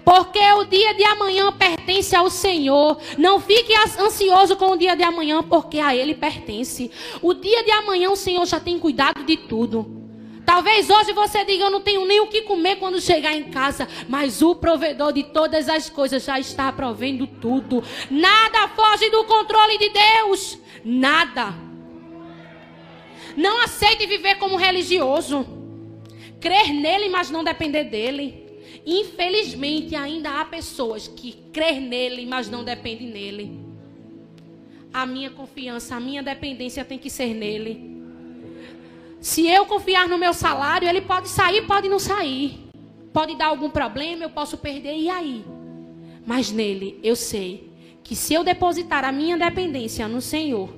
Porque 0.04 0.38
o 0.38 0.64
dia 0.64 0.92
de 0.92 1.02
amanhã 1.04 1.50
pertence 1.50 2.14
ao 2.14 2.28
Senhor. 2.28 2.98
Não 3.16 3.40
fique 3.40 3.72
ansioso 3.98 4.54
com 4.56 4.72
o 4.72 4.76
dia 4.76 4.94
de 4.94 5.02
amanhã, 5.02 5.42
porque 5.42 5.78
a 5.78 5.96
Ele 5.96 6.14
pertence. 6.14 6.90
O 7.22 7.32
dia 7.32 7.64
de 7.64 7.70
amanhã 7.70 8.10
o 8.10 8.16
Senhor 8.16 8.44
já 8.44 8.60
tem 8.60 8.78
cuidado 8.78 9.24
de 9.24 9.36
tudo. 9.36 10.02
Talvez 10.44 10.90
hoje 10.90 11.14
você 11.14 11.42
diga: 11.44 11.64
Eu 11.64 11.70
não 11.70 11.80
tenho 11.80 12.04
nem 12.04 12.20
o 12.20 12.26
que 12.26 12.42
comer 12.42 12.76
quando 12.76 13.00
chegar 13.00 13.34
em 13.34 13.44
casa. 13.44 13.88
Mas 14.06 14.42
o 14.42 14.54
provedor 14.54 15.10
de 15.10 15.22
todas 15.22 15.70
as 15.70 15.88
coisas 15.88 16.22
já 16.22 16.38
está 16.38 16.70
provendo 16.70 17.26
tudo. 17.26 17.82
Nada 18.10 18.68
foge 18.68 19.08
do 19.08 19.24
controle 19.24 19.78
de 19.78 19.88
Deus. 19.88 20.58
Nada. 20.84 21.54
Não 23.34 23.62
aceite 23.62 24.06
viver 24.06 24.34
como 24.36 24.56
religioso. 24.56 25.63
Crer 26.44 26.74
nele, 26.74 27.08
mas 27.08 27.30
não 27.30 27.42
depender 27.42 27.84
dele. 27.84 28.60
Infelizmente, 28.84 29.96
ainda 29.96 30.38
há 30.38 30.44
pessoas 30.44 31.08
que 31.08 31.32
crê 31.50 31.80
nele, 31.80 32.26
mas 32.26 32.50
não 32.50 32.62
dependem 32.62 33.08
nele. 33.08 33.58
A 34.92 35.06
minha 35.06 35.30
confiança, 35.30 35.96
a 35.96 36.00
minha 36.00 36.22
dependência 36.22 36.84
tem 36.84 36.98
que 36.98 37.08
ser 37.08 37.32
nele. 37.32 37.94
Se 39.22 39.48
eu 39.48 39.64
confiar 39.64 40.06
no 40.06 40.18
meu 40.18 40.34
salário, 40.34 40.86
ele 40.86 41.00
pode 41.00 41.30
sair, 41.30 41.66
pode 41.66 41.88
não 41.88 41.98
sair. 41.98 42.68
Pode 43.10 43.34
dar 43.36 43.46
algum 43.46 43.70
problema, 43.70 44.24
eu 44.24 44.30
posso 44.30 44.58
perder, 44.58 44.98
e 44.98 45.08
aí? 45.08 45.42
Mas 46.26 46.52
nele, 46.52 47.00
eu 47.02 47.16
sei 47.16 47.72
que 48.02 48.14
se 48.14 48.34
eu 48.34 48.44
depositar 48.44 49.02
a 49.02 49.10
minha 49.10 49.38
dependência 49.38 50.06
no 50.06 50.20
Senhor, 50.20 50.68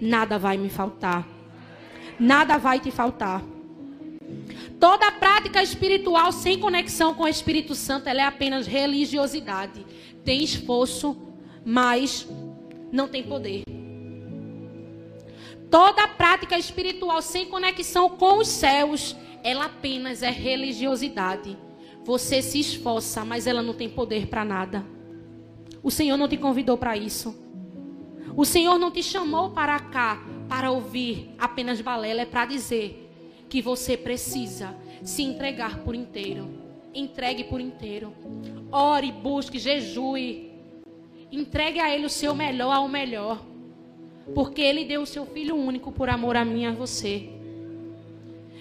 nada 0.00 0.38
vai 0.38 0.56
me 0.56 0.68
faltar. 0.68 1.26
Nada 2.16 2.58
vai 2.58 2.78
te 2.78 2.92
faltar. 2.92 3.42
Toda 4.78 5.10
prática 5.12 5.62
espiritual 5.62 6.30
sem 6.32 6.58
conexão 6.58 7.14
com 7.14 7.24
o 7.24 7.28
Espírito 7.28 7.74
Santo, 7.74 8.08
é 8.08 8.22
apenas 8.22 8.66
religiosidade. 8.66 9.84
Tem 10.24 10.42
esforço, 10.42 11.16
mas 11.64 12.28
não 12.92 13.08
tem 13.08 13.22
poder. 13.22 13.62
Toda 15.70 16.06
prática 16.06 16.58
espiritual 16.58 17.20
sem 17.22 17.46
conexão 17.46 18.10
com 18.10 18.38
os 18.38 18.48
céus 18.48 19.16
ela 19.46 19.66
apenas 19.66 20.24
é 20.24 20.30
religiosidade. 20.30 21.56
Você 22.04 22.42
se 22.42 22.58
esforça, 22.58 23.24
mas 23.24 23.46
ela 23.46 23.62
não 23.62 23.74
tem 23.74 23.88
poder 23.88 24.26
para 24.26 24.44
nada. 24.44 24.84
O 25.84 25.90
Senhor 25.90 26.16
não 26.16 26.26
te 26.26 26.36
convidou 26.36 26.76
para 26.76 26.96
isso. 26.96 27.32
O 28.36 28.44
Senhor 28.44 28.76
não 28.76 28.90
te 28.90 29.04
chamou 29.04 29.50
para 29.50 29.78
cá 29.78 30.20
para 30.48 30.70
ouvir 30.70 31.30
apenas 31.38 31.80
balela, 31.80 32.22
é 32.22 32.26
para 32.26 32.44
dizer 32.44 33.05
que 33.48 33.62
você 33.62 33.96
precisa 33.96 34.74
se 35.02 35.22
entregar 35.22 35.78
por 35.80 35.94
inteiro. 35.94 36.48
Entregue 36.94 37.44
por 37.44 37.60
inteiro. 37.60 38.12
Ore, 38.72 39.12
busque, 39.12 39.58
jejue. 39.58 40.52
Entregue 41.30 41.80
a 41.80 41.94
Ele 41.94 42.06
o 42.06 42.10
seu 42.10 42.34
melhor 42.34 42.74
ao 42.74 42.88
melhor. 42.88 43.44
Porque 44.34 44.60
Ele 44.60 44.84
deu 44.84 45.02
o 45.02 45.06
seu 45.06 45.26
Filho 45.26 45.54
único 45.54 45.92
por 45.92 46.08
amor 46.08 46.36
a 46.36 46.44
mim 46.44 46.62
e 46.62 46.66
a 46.66 46.72
você. 46.72 47.28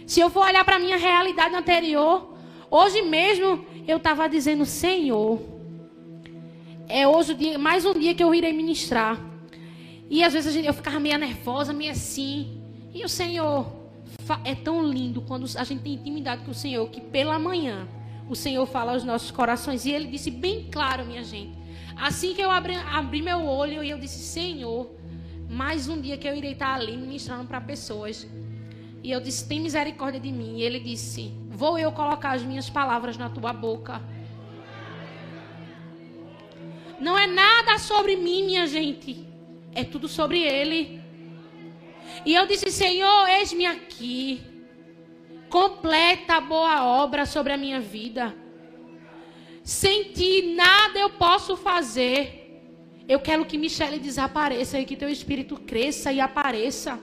Se 0.06 0.20
eu 0.20 0.30
for 0.30 0.46
olhar 0.46 0.64
para 0.64 0.76
a 0.76 0.80
minha 0.80 0.98
realidade 0.98 1.56
anterior, 1.56 2.36
hoje 2.70 3.02
mesmo 3.02 3.66
eu 3.88 3.98
estava 3.98 4.30
dizendo, 4.30 4.66
Senhor, 4.66 5.42
é 6.88 7.08
hoje 7.08 7.32
o 7.32 7.36
dia, 7.36 7.58
mais 7.58 7.86
um 7.86 7.94
dia 7.94 8.14
que 8.14 8.24
eu 8.24 8.34
irei 8.34 8.54
ministrar. 8.54 9.20
E 10.10 10.24
às 10.24 10.34
vezes 10.34 10.56
eu 10.56 10.74
ficava 10.74 11.00
meio 11.00 11.18
nervosa, 11.18 11.74
meio 11.74 11.92
assim. 11.92 12.62
E 12.94 13.04
o 13.04 13.10
Senhor, 13.10 13.66
é 14.44 14.56
tão 14.56 14.84
lindo 14.84 15.22
quando 15.22 15.46
a 15.58 15.64
gente 15.64 15.82
tem 15.82 15.94
intimidade 15.94 16.44
com 16.44 16.52
o 16.52 16.54
Senhor, 16.54 16.90
que 16.90 17.02
pela 17.02 17.38
manhã 17.38 17.88
o 18.30 18.36
Senhor 18.36 18.66
fala 18.66 18.94
aos 18.94 19.04
nossos 19.04 19.32
corações. 19.32 19.86
E 19.86 19.92
Ele 19.92 20.08
disse 20.08 20.32
bem 20.32 20.68
claro, 20.72 21.06
minha 21.06 21.24
gente. 21.24 21.56
Assim 21.96 22.34
que 22.34 22.42
eu 22.42 22.52
abri, 22.52 22.76
abri 22.76 23.22
meu 23.22 23.46
olho 23.46 23.84
e 23.84 23.90
eu 23.90 23.98
disse, 23.98 24.20
Senhor, 24.20 24.90
mais 25.50 25.88
um 25.88 26.02
dia 26.02 26.18
que 26.18 26.28
eu 26.28 26.36
irei 26.36 26.52
estar 26.52 26.74
ali 26.74 26.98
ministrando 26.98 27.46
para 27.46 27.62
pessoas. 27.62 28.28
E 29.06 29.12
eu 29.12 29.22
disse: 29.22 29.48
Tem 29.48 29.60
misericórdia 29.60 30.20
de 30.20 30.32
mim. 30.32 30.58
E 30.58 30.64
ele 30.64 30.80
disse: 30.80 31.32
Vou 31.48 31.78
eu 31.78 31.92
colocar 31.92 32.32
as 32.32 32.42
minhas 32.42 32.70
palavras 32.70 33.18
na 33.18 33.30
tua 33.30 33.54
boca. 33.54 34.02
Não 37.00 37.16
é 37.16 37.28
nada 37.28 37.78
sobre 37.78 38.16
mim, 38.16 38.46
minha 38.46 38.66
gente. 38.66 39.28
É 39.74 39.84
tudo 39.84 40.08
sobre 40.08 40.42
ele. 40.42 41.05
E 42.24 42.34
eu 42.34 42.46
disse: 42.46 42.72
Senhor, 42.72 43.28
eis-me 43.28 43.66
aqui. 43.66 44.42
Completa 45.50 46.36
a 46.36 46.42
boa 46.42 46.84
obra 46.84 47.26
sobre 47.26 47.54
a 47.54 47.58
minha 47.58 47.80
vida. 47.80 48.36
Sem 49.64 50.12
ti, 50.12 50.54
nada 50.56 51.00
eu 51.00 51.10
posso 51.10 51.58
fazer. 51.58 52.46
Eu 53.08 53.20
quero 53.20 53.46
que 53.46 53.58
Michele 53.58 54.00
desapareça 54.00 54.80
e 54.80 54.86
que 54.86 54.96
teu 54.96 55.10
espírito 55.10 55.56
cresça 55.58 56.12
e 56.12 56.20
apareça. 56.20 57.00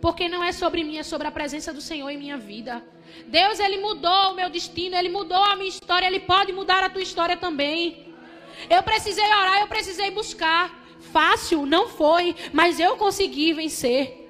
Porque 0.00 0.28
não 0.28 0.42
é 0.42 0.52
sobre 0.52 0.84
mim, 0.84 0.98
é 0.98 1.02
sobre 1.02 1.26
a 1.26 1.30
presença 1.30 1.72
do 1.72 1.80
Senhor 1.80 2.08
em 2.10 2.16
minha 2.16 2.36
vida. 2.36 2.84
Deus, 3.26 3.58
Ele 3.58 3.78
mudou 3.78 4.32
o 4.32 4.34
meu 4.34 4.48
destino, 4.48 4.96
Ele 4.96 5.08
mudou 5.08 5.42
a 5.42 5.56
minha 5.56 5.68
história, 5.68 6.06
Ele 6.06 6.20
pode 6.20 6.52
mudar 6.52 6.84
a 6.84 6.90
tua 6.90 7.02
história 7.02 7.36
também. 7.36 8.14
Eu 8.68 8.82
precisei 8.82 9.24
orar, 9.24 9.60
eu 9.60 9.68
precisei 9.68 10.10
buscar. 10.10 10.77
Fácil, 11.00 11.64
não 11.64 11.88
foi, 11.88 12.34
mas 12.52 12.78
eu 12.78 12.96
consegui 12.96 13.52
vencer. 13.52 14.28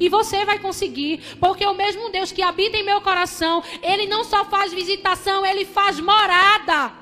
E 0.00 0.08
você 0.08 0.44
vai 0.44 0.58
conseguir, 0.58 1.20
porque 1.38 1.64
o 1.64 1.74
mesmo 1.74 2.10
Deus 2.10 2.32
que 2.32 2.42
habita 2.42 2.76
em 2.76 2.84
meu 2.84 3.00
coração, 3.00 3.62
Ele 3.82 4.06
não 4.06 4.24
só 4.24 4.44
faz 4.44 4.72
visitação, 4.72 5.46
Ele 5.46 5.64
faz 5.64 6.00
morada. 6.00 6.92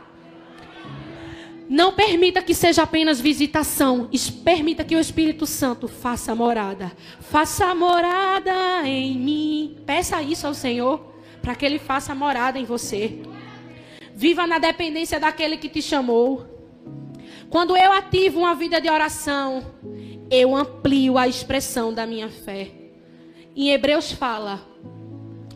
Não 1.69 1.93
permita 1.93 2.43
que 2.43 2.55
seja 2.55 2.83
apenas 2.83 3.21
visitação. 3.21 4.11
Permita 4.45 4.85
que 4.85 4.95
o 4.95 5.01
Espírito 5.01 5.47
Santo 5.47 5.89
faça 5.89 6.35
morada. 6.35 6.93
Faça 7.21 7.75
morada 7.75 8.87
em 8.87 9.19
mim. 9.19 9.79
Peça 9.87 10.21
isso 10.23 10.47
ao 10.47 10.53
Senhor 10.53 11.15
para 11.41 11.55
que 11.55 11.65
Ele 11.65 11.79
faça 11.79 12.15
morada 12.15 12.59
em 12.59 12.65
você. 12.65 13.23
Viva 14.15 14.47
na 14.47 14.59
dependência 14.59 15.19
daquele 15.19 15.57
que 15.57 15.71
te 15.71 15.81
chamou. 15.81 16.54
Quando 17.55 17.77
eu 17.77 17.93
ativo 17.93 18.41
uma 18.41 18.57
vida 18.57 18.81
de 18.81 18.91
oração, 18.91 19.63
eu 20.29 20.57
amplio 20.57 21.17
a 21.17 21.29
expressão 21.29 21.95
da 21.95 22.05
minha 22.05 22.29
fé. 22.29 22.69
Em 23.55 23.71
Hebreus 23.71 24.11
fala: 24.11 24.61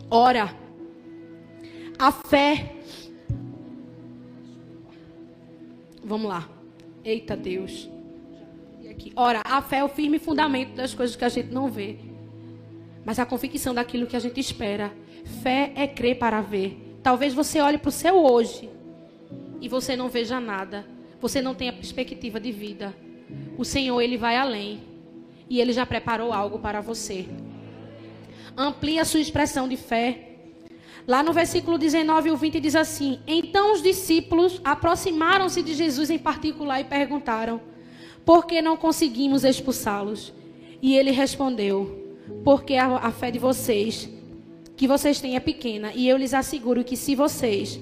ora, 0.09 0.55
a 1.99 2.09
fé 2.09 2.77
Vamos 6.01 6.29
lá. 6.29 6.47
Eita 7.03 7.35
Deus. 7.35 7.89
Ora, 9.13 9.41
a 9.43 9.61
fé 9.61 9.79
é 9.79 9.83
o 9.83 9.89
firme 9.89 10.19
fundamento 10.19 10.75
das 10.75 10.93
coisas 10.93 11.17
que 11.17 11.25
a 11.25 11.29
gente 11.29 11.51
não 11.51 11.69
vê. 11.69 11.97
Mas 13.03 13.19
a 13.19 13.25
convicção 13.25 13.73
daquilo 13.73 14.07
que 14.07 14.15
a 14.15 14.21
gente 14.21 14.39
espera. 14.39 14.93
Fé 15.43 15.73
é 15.75 15.85
crer 15.85 16.17
para 16.17 16.39
ver. 16.39 16.97
Talvez 17.03 17.33
você 17.33 17.59
olhe 17.59 17.77
para 17.77 17.89
o 17.89 17.91
seu 17.91 18.15
hoje 18.23 18.69
e 19.59 19.67
você 19.67 19.97
não 19.97 20.07
veja 20.07 20.39
nada. 20.39 20.97
Você 21.21 21.41
não 21.41 21.53
tenha 21.53 21.73
perspectiva 21.73 22.39
de 22.39 22.51
vida. 22.51 22.95
O 23.57 23.65
Senhor, 23.65 23.99
Ele 24.01 24.17
vai 24.17 24.35
além. 24.35 24.81
E 25.49 25.59
Ele 25.59 25.73
já 25.73 25.85
preparou 25.85 26.31
algo 26.31 26.59
para 26.59 26.81
você. 26.81 27.27
Amplie 28.55 28.99
a 28.99 29.05
sua 29.05 29.19
expressão 29.19 29.67
de 29.67 29.77
fé. 29.77 30.25
Lá 31.07 31.23
no 31.23 31.33
versículo 31.33 31.77
19 31.77 32.29
e 32.29 32.35
20 32.35 32.59
diz 32.59 32.75
assim: 32.75 33.19
Então 33.25 33.73
os 33.73 33.81
discípulos 33.81 34.61
aproximaram-se 34.63 35.61
de 35.63 35.73
Jesus 35.73 36.09
em 36.09 36.19
particular 36.19 36.79
e 36.79 36.83
perguntaram: 36.83 37.59
Por 38.23 38.45
que 38.45 38.61
não 38.61 38.77
conseguimos 38.77 39.43
expulsá-los? 39.43 40.31
E 40.81 40.95
ele 40.95 41.11
respondeu: 41.11 42.15
Porque 42.43 42.75
a, 42.75 42.97
a 42.97 43.11
fé 43.11 43.31
de 43.31 43.39
vocês, 43.39 44.09
que 44.77 44.87
vocês 44.87 45.19
têm, 45.19 45.35
é 45.35 45.39
pequena. 45.39 45.91
E 45.95 46.07
eu 46.07 46.15
lhes 46.15 46.33
asseguro 46.33 46.83
que 46.83 46.95
se 46.95 47.15
vocês 47.15 47.79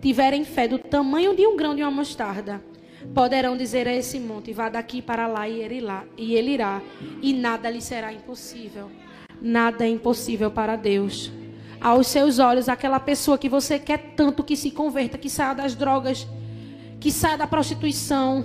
tiverem 0.00 0.44
fé 0.44 0.66
do 0.66 0.78
tamanho 0.78 1.36
de 1.36 1.46
um 1.46 1.56
grão 1.56 1.76
de 1.76 1.82
uma 1.82 1.90
mostarda, 1.90 2.64
poderão 3.14 3.56
dizer 3.56 3.86
a 3.88 3.94
esse 3.94 4.18
monte: 4.18 4.52
Vá 4.52 4.68
daqui 4.68 5.00
para 5.00 5.26
lá 5.26 5.48
e 5.48 5.60
ele, 5.60 5.80
lá, 5.80 6.04
e 6.16 6.34
ele 6.34 6.52
irá, 6.52 6.82
e 7.22 7.32
nada 7.32 7.70
lhe 7.70 7.80
será 7.80 8.12
impossível. 8.12 8.90
Nada 9.40 9.84
é 9.84 9.88
impossível 9.88 10.50
para 10.50 10.76
Deus 10.76 11.32
aos 11.80 12.08
seus 12.08 12.38
olhos 12.38 12.68
aquela 12.68 13.00
pessoa 13.00 13.38
que 13.38 13.48
você 13.48 13.78
quer 13.78 14.12
tanto 14.14 14.44
que 14.44 14.54
se 14.56 14.70
converta, 14.70 15.16
que 15.16 15.30
saia 15.30 15.54
das 15.54 15.74
drogas, 15.74 16.26
que 17.00 17.10
saia 17.10 17.38
da 17.38 17.46
prostituição, 17.46 18.44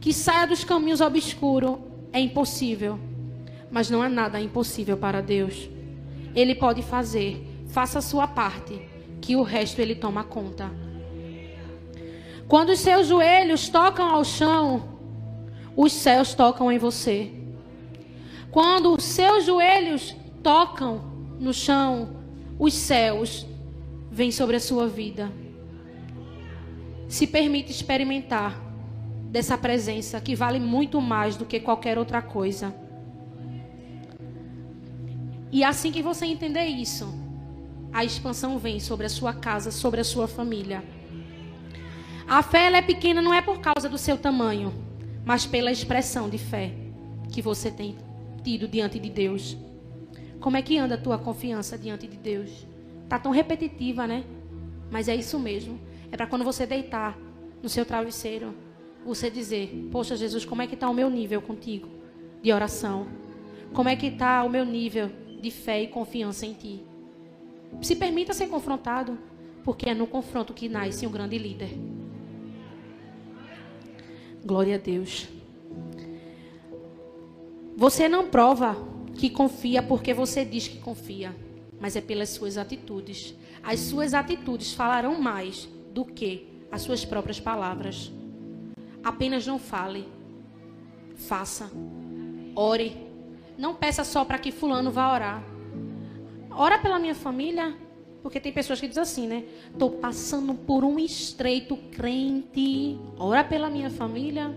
que 0.00 0.12
saia 0.12 0.46
dos 0.46 0.62
caminhos 0.62 1.00
obscuros, 1.00 1.78
é 2.12 2.20
impossível. 2.20 2.98
Mas 3.70 3.88
não 3.88 4.04
é 4.04 4.08
nada 4.08 4.38
impossível 4.38 4.98
para 4.98 5.22
Deus. 5.22 5.70
Ele 6.34 6.54
pode 6.54 6.82
fazer. 6.82 7.48
Faça 7.68 8.00
a 8.00 8.02
sua 8.02 8.26
parte, 8.26 8.82
que 9.22 9.34
o 9.34 9.42
resto 9.42 9.80
ele 9.80 9.94
toma 9.94 10.22
conta. 10.22 10.70
Quando 12.48 12.70
os 12.70 12.80
seus 12.80 13.06
joelhos 13.06 13.68
tocam 13.68 14.08
ao 14.10 14.24
chão, 14.24 14.88
os 15.76 15.92
céus 15.92 16.34
tocam 16.34 16.70
em 16.70 16.78
você. 16.78 17.30
Quando 18.50 18.94
os 18.94 19.04
seus 19.04 19.44
joelhos 19.44 20.14
tocam 20.42 21.00
no 21.40 21.54
chão, 21.54 22.16
os 22.58 22.74
céus 22.74 23.46
vêm 24.10 24.30
sobre 24.30 24.56
a 24.56 24.60
sua 24.60 24.86
vida. 24.86 25.32
Se 27.08 27.26
permite 27.26 27.70
experimentar 27.70 28.60
dessa 29.30 29.56
presença 29.56 30.20
que 30.20 30.36
vale 30.36 30.60
muito 30.60 31.00
mais 31.00 31.36
do 31.36 31.46
que 31.46 31.58
qualquer 31.58 31.96
outra 31.96 32.20
coisa. 32.20 32.74
E 35.50 35.64
assim 35.64 35.90
que 35.90 36.02
você 36.02 36.26
entender 36.26 36.66
isso, 36.66 37.12
a 37.92 38.04
expansão 38.04 38.58
vem 38.58 38.78
sobre 38.78 39.06
a 39.06 39.08
sua 39.08 39.32
casa, 39.32 39.70
sobre 39.70 40.00
a 40.00 40.04
sua 40.04 40.28
família. 40.28 40.82
A 42.26 42.42
fé 42.42 42.66
ela 42.66 42.78
é 42.78 42.82
pequena 42.82 43.20
não 43.20 43.34
é 43.34 43.42
por 43.42 43.60
causa 43.60 43.88
do 43.88 43.98
seu 43.98 44.16
tamanho, 44.16 44.72
mas 45.24 45.46
pela 45.46 45.70
expressão 45.72 46.28
de 46.28 46.38
fé 46.38 46.72
que 47.30 47.42
você 47.42 47.70
tem 47.70 47.96
tido 48.42 48.68
diante 48.68 48.98
de 48.98 49.10
Deus. 49.10 49.56
Como 50.40 50.56
é 50.56 50.62
que 50.62 50.78
anda 50.78 50.94
a 50.96 50.98
tua 50.98 51.18
confiança 51.18 51.78
diante 51.78 52.06
de 52.06 52.16
Deus? 52.16 52.66
Tá 53.08 53.18
tão 53.18 53.32
repetitiva, 53.32 54.06
né? 54.06 54.24
Mas 54.90 55.08
é 55.08 55.14
isso 55.14 55.38
mesmo. 55.38 55.78
É 56.10 56.16
para 56.16 56.26
quando 56.26 56.44
você 56.44 56.66
deitar 56.66 57.16
no 57.62 57.68
seu 57.68 57.84
travesseiro, 57.84 58.54
você 59.04 59.30
dizer: 59.30 59.88
Poxa, 59.90 60.16
Jesus, 60.16 60.44
como 60.44 60.62
é 60.62 60.66
que 60.66 60.74
está 60.74 60.88
o 60.88 60.94
meu 60.94 61.08
nível 61.08 61.40
contigo 61.40 61.88
de 62.42 62.52
oração? 62.52 63.06
Como 63.72 63.88
é 63.88 63.96
que 63.96 64.08
está 64.08 64.42
o 64.44 64.50
meu 64.50 64.64
nível 64.64 65.10
de 65.40 65.50
fé 65.50 65.82
e 65.82 65.88
confiança 65.88 66.44
em 66.44 66.52
Ti? 66.52 66.84
Se 67.80 67.96
permita 67.96 68.34
ser 68.34 68.48
confrontado, 68.48 69.18
porque 69.64 69.88
é 69.88 69.94
no 69.94 70.06
confronto 70.06 70.52
que 70.52 70.68
nasce 70.68 71.06
um 71.06 71.10
grande 71.10 71.38
líder. 71.38 71.70
Glória 74.44 74.74
a 74.74 74.78
Deus. 74.78 75.28
Você 77.76 78.08
não 78.08 78.28
prova 78.28 78.76
que 79.14 79.30
confia 79.30 79.82
porque 79.82 80.12
você 80.12 80.44
diz 80.44 80.68
que 80.68 80.78
confia, 80.78 81.34
mas 81.80 81.96
é 81.96 82.00
pelas 82.00 82.30
suas 82.30 82.58
atitudes. 82.58 83.34
As 83.62 83.78
suas 83.80 84.14
atitudes 84.14 84.72
falarão 84.72 85.20
mais 85.20 85.68
do 85.92 86.04
que 86.04 86.48
as 86.70 86.82
suas 86.82 87.04
próprias 87.04 87.38
palavras. 87.38 88.10
Apenas 89.04 89.46
não 89.46 89.58
fale, 89.58 90.08
faça, 91.14 91.70
ore. 92.54 92.96
Não 93.56 93.74
peça 93.74 94.02
só 94.02 94.24
para 94.24 94.38
que 94.38 94.50
fulano 94.50 94.90
vá 94.90 95.12
orar. 95.12 95.44
ora 96.50 96.78
pela 96.78 96.98
minha 96.98 97.14
família. 97.14 97.76
Porque 98.22 98.38
tem 98.38 98.52
pessoas 98.52 98.80
que 98.80 98.86
dizem 98.86 99.02
assim, 99.02 99.26
né? 99.26 99.44
Estou 99.72 99.90
passando 99.90 100.54
por 100.54 100.84
um 100.84 100.98
estreito 100.98 101.76
crente. 101.90 102.98
Ora 103.18 103.42
pela 103.42 103.68
minha 103.68 103.90
família. 103.90 104.56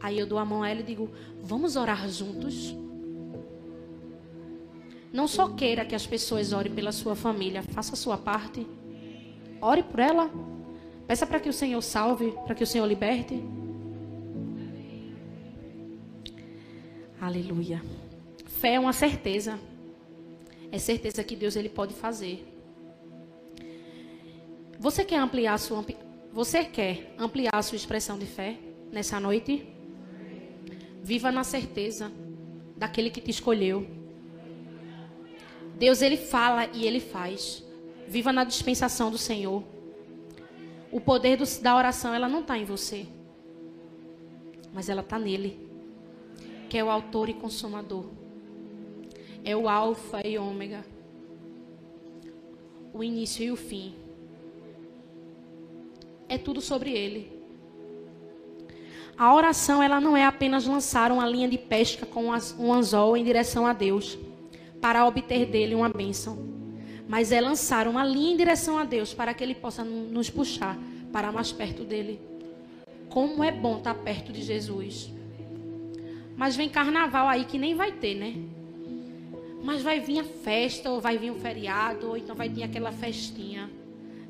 Aí 0.00 0.18
eu 0.18 0.26
dou 0.26 0.38
a 0.38 0.44
mão 0.44 0.62
a 0.62 0.68
ela 0.68 0.80
e 0.80 0.84
digo: 0.84 1.10
Vamos 1.42 1.76
orar 1.76 2.08
juntos? 2.10 2.76
Não 5.10 5.26
só 5.26 5.48
queira 5.48 5.84
que 5.84 5.94
as 5.94 6.06
pessoas 6.06 6.52
orem 6.52 6.74
pela 6.74 6.92
sua 6.92 7.14
família, 7.14 7.62
faça 7.62 7.94
a 7.94 7.96
sua 7.96 8.18
parte. 8.18 8.66
Ore 9.60 9.82
por 9.82 10.00
ela. 10.00 10.30
Peça 11.06 11.26
para 11.26 11.40
que 11.40 11.48
o 11.48 11.52
Senhor 11.52 11.80
salve, 11.80 12.32
para 12.44 12.54
que 12.54 12.64
o 12.64 12.66
Senhor 12.66 12.86
liberte. 12.86 13.42
Aleluia. 17.20 17.82
Fé 18.44 18.74
é 18.74 18.80
uma 18.80 18.92
certeza. 18.92 19.58
É 20.70 20.78
certeza 20.78 21.24
que 21.24 21.36
Deus 21.36 21.56
ele 21.56 21.68
pode 21.68 21.94
fazer. 21.94 22.53
Você 24.78 25.04
quer 25.04 25.18
ampliar 25.18 25.58
sua 25.58 25.84
você 26.34 26.64
quer 26.64 27.14
ampliar 27.16 27.54
a 27.54 27.62
sua 27.62 27.76
expressão 27.76 28.18
de 28.18 28.26
fé 28.26 28.58
nessa 28.90 29.20
noite? 29.20 29.64
Viva 31.00 31.30
na 31.30 31.44
certeza 31.44 32.10
daquele 32.76 33.08
que 33.08 33.20
te 33.20 33.30
escolheu. 33.30 33.86
Deus 35.78 36.02
ele 36.02 36.16
fala 36.16 36.66
e 36.74 36.88
ele 36.88 36.98
faz. 36.98 37.62
Viva 38.08 38.32
na 38.32 38.42
dispensação 38.42 39.12
do 39.12 39.18
Senhor. 39.18 39.62
O 40.90 41.00
poder 41.00 41.36
do, 41.36 41.44
da 41.60 41.76
oração 41.76 42.12
ela 42.12 42.28
não 42.28 42.40
está 42.40 42.58
em 42.58 42.64
você, 42.64 43.06
mas 44.72 44.88
ela 44.88 45.02
está 45.02 45.20
nele, 45.20 45.68
que 46.68 46.76
é 46.76 46.82
o 46.82 46.90
autor 46.90 47.28
e 47.28 47.34
consumador. 47.34 48.06
É 49.44 49.54
o 49.54 49.68
alfa 49.68 50.26
e 50.26 50.36
ômega, 50.36 50.84
o 52.92 53.04
início 53.04 53.44
e 53.44 53.52
o 53.52 53.56
fim 53.56 54.03
é 56.34 56.38
tudo 56.38 56.60
sobre 56.60 56.90
ele. 56.90 57.32
A 59.16 59.32
oração, 59.32 59.82
ela 59.82 60.00
não 60.00 60.16
é 60.16 60.24
apenas 60.24 60.66
lançar 60.66 61.12
uma 61.12 61.26
linha 61.26 61.48
de 61.48 61.56
pesca 61.56 62.04
com 62.04 62.30
um 62.58 62.72
anzol 62.72 63.16
em 63.16 63.22
direção 63.22 63.64
a 63.66 63.72
Deus, 63.72 64.18
para 64.80 65.06
obter 65.06 65.46
dele 65.46 65.74
uma 65.74 65.88
bênção. 65.88 66.36
Mas 67.08 67.30
é 67.30 67.40
lançar 67.40 67.86
uma 67.86 68.04
linha 68.04 68.32
em 68.32 68.36
direção 68.36 68.76
a 68.76 68.84
Deus, 68.84 69.14
para 69.14 69.32
que 69.32 69.44
ele 69.44 69.54
possa 69.54 69.84
nos 69.84 70.28
puxar 70.28 70.76
para 71.12 71.30
mais 71.30 71.52
perto 71.52 71.84
dele. 71.84 72.20
Como 73.08 73.44
é 73.44 73.52
bom 73.52 73.78
estar 73.78 73.94
perto 73.94 74.32
de 74.32 74.42
Jesus. 74.42 75.12
Mas 76.36 76.56
vem 76.56 76.68
carnaval 76.68 77.28
aí 77.28 77.44
que 77.44 77.56
nem 77.56 77.74
vai 77.74 77.92
ter, 77.92 78.16
né? 78.16 78.34
Mas 79.62 79.80
vai 79.80 80.00
vir 80.00 80.18
a 80.18 80.24
festa, 80.24 80.90
ou 80.90 81.00
vai 81.00 81.16
vir 81.16 81.30
um 81.30 81.38
feriado, 81.38 82.08
ou 82.08 82.16
então 82.16 82.34
vai 82.34 82.48
vir 82.48 82.64
aquela 82.64 82.90
festinha. 82.90 83.70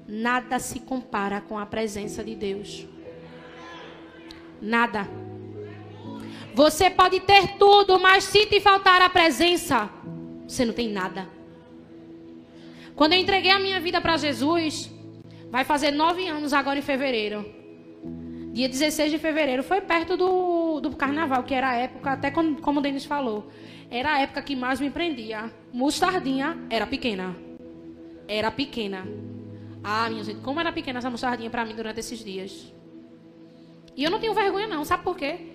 Nada 0.06 0.58
se 0.58 0.80
compara 0.80 1.40
com 1.40 1.58
a 1.58 1.64
presença 1.64 2.22
de 2.22 2.34
Deus. 2.34 2.86
Nada. 4.60 5.08
Você 6.54 6.88
pode 6.90 7.20
ter 7.20 7.56
tudo, 7.58 7.98
mas 7.98 8.24
se 8.24 8.46
te 8.46 8.60
faltar 8.60 9.02
a 9.02 9.10
presença, 9.10 9.90
você 10.46 10.64
não 10.64 10.72
tem 10.72 10.88
nada. 10.88 11.28
Quando 12.94 13.14
eu 13.14 13.18
entreguei 13.18 13.50
a 13.50 13.58
minha 13.58 13.80
vida 13.80 14.00
para 14.00 14.16
Jesus, 14.16 14.90
vai 15.50 15.64
fazer 15.64 15.90
nove 15.90 16.28
anos 16.28 16.52
agora 16.52 16.78
em 16.78 16.82
fevereiro. 16.82 17.44
Dia 18.52 18.68
16 18.68 19.10
de 19.10 19.18
fevereiro, 19.18 19.64
foi 19.64 19.80
perto 19.80 20.16
do, 20.16 20.80
do 20.80 20.94
carnaval, 20.94 21.42
que 21.42 21.54
era 21.54 21.70
a 21.70 21.74
época, 21.74 22.12
até 22.12 22.30
como, 22.30 22.60
como 22.60 22.78
o 22.78 22.82
Denis 22.82 23.04
falou, 23.04 23.50
era 23.90 24.12
a 24.12 24.20
época 24.20 24.42
que 24.42 24.54
mais 24.54 24.78
me 24.78 24.90
prendia. 24.90 25.50
Mostardinha 25.72 26.56
era 26.70 26.86
pequena. 26.86 27.34
Era 28.28 28.52
pequena. 28.52 29.04
Ah, 29.84 30.08
minha 30.08 30.24
gente, 30.24 30.40
como 30.40 30.58
era 30.58 30.72
pequena 30.72 30.98
essa 30.98 31.10
mostardinha 31.10 31.50
para 31.50 31.62
mim 31.62 31.74
durante 31.74 32.00
esses 32.00 32.24
dias. 32.24 32.72
E 33.94 34.02
eu 34.02 34.10
não 34.10 34.18
tenho 34.18 34.32
vergonha 34.32 34.66
não, 34.66 34.82
sabe 34.82 35.04
por 35.04 35.14
quê? 35.14 35.52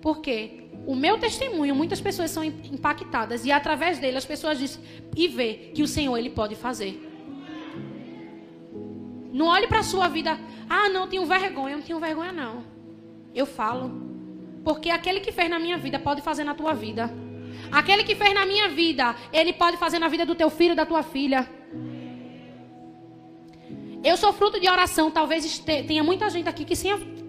Porque 0.00 0.70
o 0.86 0.96
meu 0.96 1.18
testemunho, 1.18 1.74
muitas 1.74 2.00
pessoas 2.00 2.30
são 2.30 2.42
impactadas 2.42 3.44
e 3.44 3.52
através 3.52 3.98
dele 3.98 4.16
as 4.16 4.24
pessoas 4.24 4.58
dizem 4.58 4.82
e 5.14 5.28
vê 5.28 5.70
que 5.74 5.82
o 5.82 5.86
Senhor 5.86 6.16
ele 6.16 6.30
pode 6.30 6.56
fazer. 6.56 7.08
Não 9.32 9.46
olhe 9.46 9.66
para 9.66 9.80
a 9.80 9.84
sua 9.84 10.08
vida, 10.08 10.38
ah, 10.68 10.88
não 10.88 11.06
tenho 11.06 11.24
vergonha, 11.26 11.74
eu 11.74 11.78
não 11.78 11.84
tenho 11.84 12.00
vergonha 12.00 12.32
não. 12.32 12.64
Eu 13.34 13.46
falo, 13.46 13.92
porque 14.64 14.90
aquele 14.90 15.20
que 15.20 15.30
fez 15.30 15.48
na 15.48 15.58
minha 15.58 15.76
vida 15.76 15.98
pode 15.98 16.22
fazer 16.22 16.44
na 16.44 16.54
tua 16.54 16.72
vida. 16.72 17.12
Aquele 17.70 18.02
que 18.02 18.14
fez 18.14 18.34
na 18.34 18.44
minha 18.44 18.68
vida, 18.68 19.14
ele 19.32 19.52
pode 19.52 19.76
fazer 19.76 19.98
na 19.98 20.08
vida 20.08 20.26
do 20.26 20.34
teu 20.34 20.50
filho, 20.50 20.74
da 20.74 20.84
tua 20.84 21.02
filha. 21.02 21.48
Eu 24.02 24.16
sou 24.16 24.32
fruto 24.32 24.58
de 24.58 24.68
oração. 24.68 25.10
Talvez 25.10 25.58
tenha 25.58 26.02
muita 26.02 26.28
gente 26.28 26.48
aqui 26.48 26.64
que 26.64 26.74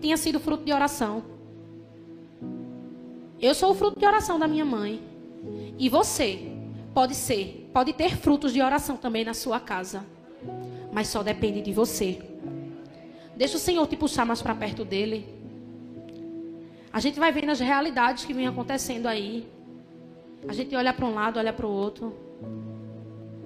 tenha 0.02 0.18
sido 0.18 0.40
fruto 0.40 0.64
de 0.64 0.74
oração. 0.74 1.24
Eu 3.40 3.54
sou 3.54 3.72
o 3.72 3.76
fruto 3.76 4.00
de 4.00 4.06
oração 4.06 4.40
da 4.40 4.48
minha 4.48 4.66
mãe. 4.66 5.02
E 5.78 5.90
você 5.90 6.52
pode 6.94 7.14
ser, 7.14 7.70
pode 7.74 7.94
ter 7.94 8.16
frutos 8.16 8.54
de 8.54 8.62
oração 8.62 8.98
também 8.98 9.24
na 9.24 9.34
sua 9.34 9.60
casa. 9.60 10.06
Mas 10.92 11.08
só 11.08 11.22
depende 11.22 11.62
de 11.62 11.72
você. 11.72 12.22
Deixa 13.36 13.58
o 13.58 13.60
Senhor 13.60 13.86
te 13.88 13.96
puxar 13.96 14.26
mais 14.26 14.42
para 14.42 14.56
perto 14.56 14.86
dele. 14.86 15.28
A 16.92 17.00
gente 17.00 17.20
vai 17.20 17.32
vendo 17.32 17.50
as 17.50 17.60
realidades 17.60 18.26
que 18.26 18.34
vêm 18.34 18.48
acontecendo 18.48 19.08
aí. 19.08 19.48
A 20.48 20.54
gente 20.54 20.76
olha 20.76 20.94
para 20.94 21.06
um 21.06 21.14
lado, 21.14 21.38
olha 21.38 21.52
para 21.52 21.66
o 21.66 21.72
outro. 21.72 22.16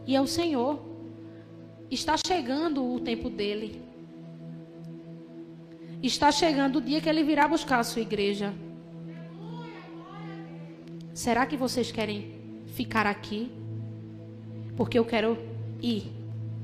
E 0.06 0.16
é 0.16 0.22
o 0.22 0.28
Senhor. 0.28 0.80
Está 1.90 2.16
chegando 2.18 2.86
o 2.86 3.00
tempo 3.00 3.30
dele. 3.30 3.82
Está 6.04 6.32
chegando 6.32 6.78
o 6.78 6.82
dia 6.82 7.00
que 7.00 7.08
ele 7.08 7.24
virá 7.24 7.48
buscar 7.48 7.80
a 7.80 7.84
sua 7.84 8.02
igreja. 8.02 8.54
Será 11.14 11.46
que 11.46 11.56
vocês 11.56 11.92
querem 11.92 12.36
ficar 12.68 13.08
aqui? 13.08 13.50
Porque 14.76 15.00
eu 15.00 15.06
quero 15.06 15.38
ir 15.82 16.12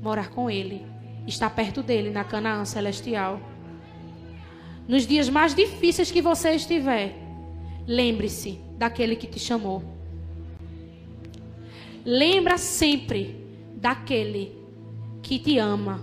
morar 0.02 0.28
com 0.28 0.50
ele, 0.50 0.84
estar 1.26 1.50
perto 1.50 1.82
dele 1.82 2.10
na 2.10 2.22
Canaã 2.22 2.64
celestial. 2.64 3.40
Nos 4.86 5.06
dias 5.06 5.30
mais 5.30 5.54
difíceis 5.54 6.10
que 6.10 6.20
você 6.20 6.50
estiver, 6.50 7.16
lembre-se 7.86 8.60
daquele 8.76 9.16
que 9.16 9.26
te 9.26 9.40
chamou. 9.40 9.82
Lembra 12.04 12.58
sempre 12.58 13.34
daquele 13.74 14.63
que 15.24 15.38
te 15.38 15.58
ama, 15.58 16.00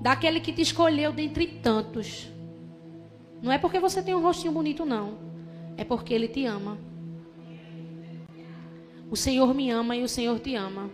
daquele 0.00 0.40
que 0.40 0.52
te 0.52 0.60
escolheu 0.60 1.12
dentre 1.12 1.46
tantos. 1.46 2.28
Não 3.40 3.52
é 3.52 3.58
porque 3.58 3.78
você 3.78 4.02
tem 4.02 4.12
um 4.12 4.20
rostinho 4.20 4.52
bonito, 4.52 4.84
não. 4.84 5.18
É 5.76 5.84
porque 5.84 6.12
Ele 6.12 6.26
te 6.26 6.44
ama. 6.44 6.76
O 9.08 9.16
Senhor 9.16 9.54
me 9.54 9.70
ama 9.70 9.96
e 9.96 10.02
o 10.02 10.08
Senhor 10.08 10.40
te 10.40 10.56
ama. 10.56 10.90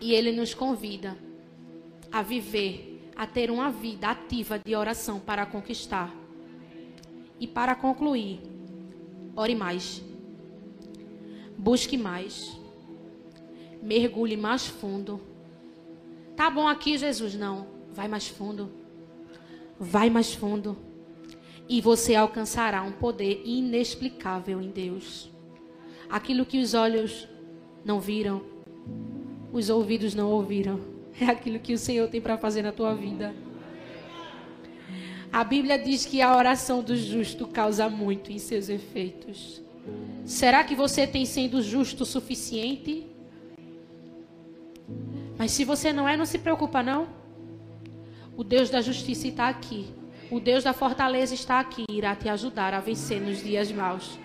E 0.00 0.12
Ele 0.12 0.32
nos 0.32 0.52
convida 0.52 1.16
a 2.10 2.22
viver, 2.22 3.08
a 3.14 3.24
ter 3.24 3.48
uma 3.48 3.70
vida 3.70 4.08
ativa 4.08 4.58
de 4.58 4.74
oração 4.74 5.20
para 5.20 5.46
conquistar. 5.46 6.12
E 7.38 7.46
para 7.46 7.76
concluir, 7.76 8.40
ore 9.36 9.54
mais. 9.54 10.02
Busque 11.56 11.96
mais. 11.96 12.58
Mergulhe 13.80 14.36
mais 14.36 14.66
fundo. 14.66 15.27
Tá 16.38 16.48
bom 16.48 16.68
aqui, 16.68 16.96
Jesus? 16.96 17.34
Não. 17.34 17.66
Vai 17.92 18.06
mais 18.06 18.28
fundo. 18.28 18.70
Vai 19.76 20.08
mais 20.08 20.32
fundo. 20.32 20.78
E 21.68 21.80
você 21.80 22.14
alcançará 22.14 22.80
um 22.80 22.92
poder 22.92 23.42
inexplicável 23.44 24.62
em 24.62 24.70
Deus. 24.70 25.28
Aquilo 26.08 26.46
que 26.46 26.60
os 26.60 26.74
olhos 26.74 27.26
não 27.84 27.98
viram, 27.98 28.40
os 29.52 29.68
ouvidos 29.68 30.14
não 30.14 30.30
ouviram, 30.30 30.80
é 31.20 31.24
aquilo 31.24 31.58
que 31.58 31.74
o 31.74 31.78
Senhor 31.78 32.08
tem 32.08 32.20
para 32.20 32.38
fazer 32.38 32.62
na 32.62 32.70
tua 32.70 32.94
vida. 32.94 33.34
A 35.32 35.42
Bíblia 35.42 35.76
diz 35.76 36.06
que 36.06 36.22
a 36.22 36.36
oração 36.36 36.84
do 36.84 36.96
justo 36.96 37.48
causa 37.48 37.88
muito 37.88 38.30
em 38.30 38.38
seus 38.38 38.68
efeitos. 38.68 39.60
Será 40.24 40.62
que 40.62 40.76
você 40.76 41.04
tem 41.04 41.26
sendo 41.26 41.60
justo 41.60 42.04
o 42.04 42.06
suficiente? 42.06 43.08
Mas 45.38 45.52
se 45.52 45.64
você 45.64 45.92
não 45.92 46.08
é, 46.08 46.16
não 46.16 46.26
se 46.26 46.38
preocupa 46.38 46.82
não. 46.82 47.06
O 48.36 48.42
Deus 48.42 48.68
da 48.68 48.80
justiça 48.80 49.28
está 49.28 49.48
aqui. 49.48 49.86
O 50.30 50.40
Deus 50.40 50.64
da 50.64 50.72
fortaleza 50.72 51.32
está 51.32 51.60
aqui 51.60 51.84
e 51.88 51.96
irá 51.96 52.14
te 52.16 52.28
ajudar 52.28 52.74
a 52.74 52.80
vencer 52.80 53.20
nos 53.20 53.42
dias 53.42 53.70
maus. 53.70 54.18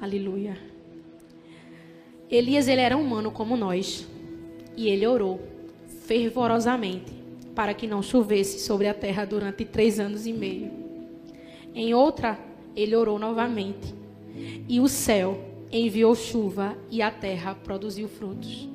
Aleluia. 0.00 0.56
Elias 2.30 2.68
ele 2.68 2.80
era 2.80 2.96
humano 2.96 3.32
como 3.32 3.56
nós. 3.56 4.06
E 4.76 4.88
ele 4.88 5.06
orou 5.06 5.40
fervorosamente 6.04 7.12
para 7.54 7.74
que 7.74 7.86
não 7.86 8.02
chovesse 8.02 8.60
sobre 8.60 8.86
a 8.86 8.94
terra 8.94 9.24
durante 9.24 9.64
três 9.64 9.98
anos 9.98 10.26
e 10.26 10.32
meio. 10.32 10.70
Em 11.74 11.94
outra, 11.94 12.38
ele 12.74 12.94
orou 12.94 13.18
novamente 13.18 13.94
E 14.68 14.80
o 14.80 14.88
céu 14.88 15.55
enviou 15.78 16.14
chuva 16.14 16.76
e 16.90 17.02
a 17.02 17.10
terra 17.10 17.54
produziu 17.54 18.08
frutos. 18.08 18.68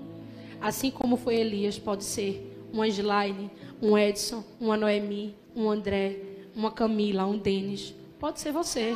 Assim 0.60 0.92
como 0.92 1.18
foi 1.18 1.36
Elias, 1.36 1.80
pode 1.80 2.04
ser 2.04 2.68
um 2.74 2.82
Angeline, 2.82 3.50
um 3.82 3.98
Edson, 3.98 4.44
uma 4.60 4.78
Noemi, 4.78 5.36
um 5.56 5.70
André, 5.70 6.20
uma 6.56 6.72
Camila, 6.72 7.26
um 7.26 7.38
Denis. 7.38 7.94
Pode 8.20 8.40
ser 8.40 8.52
você. 8.52 8.96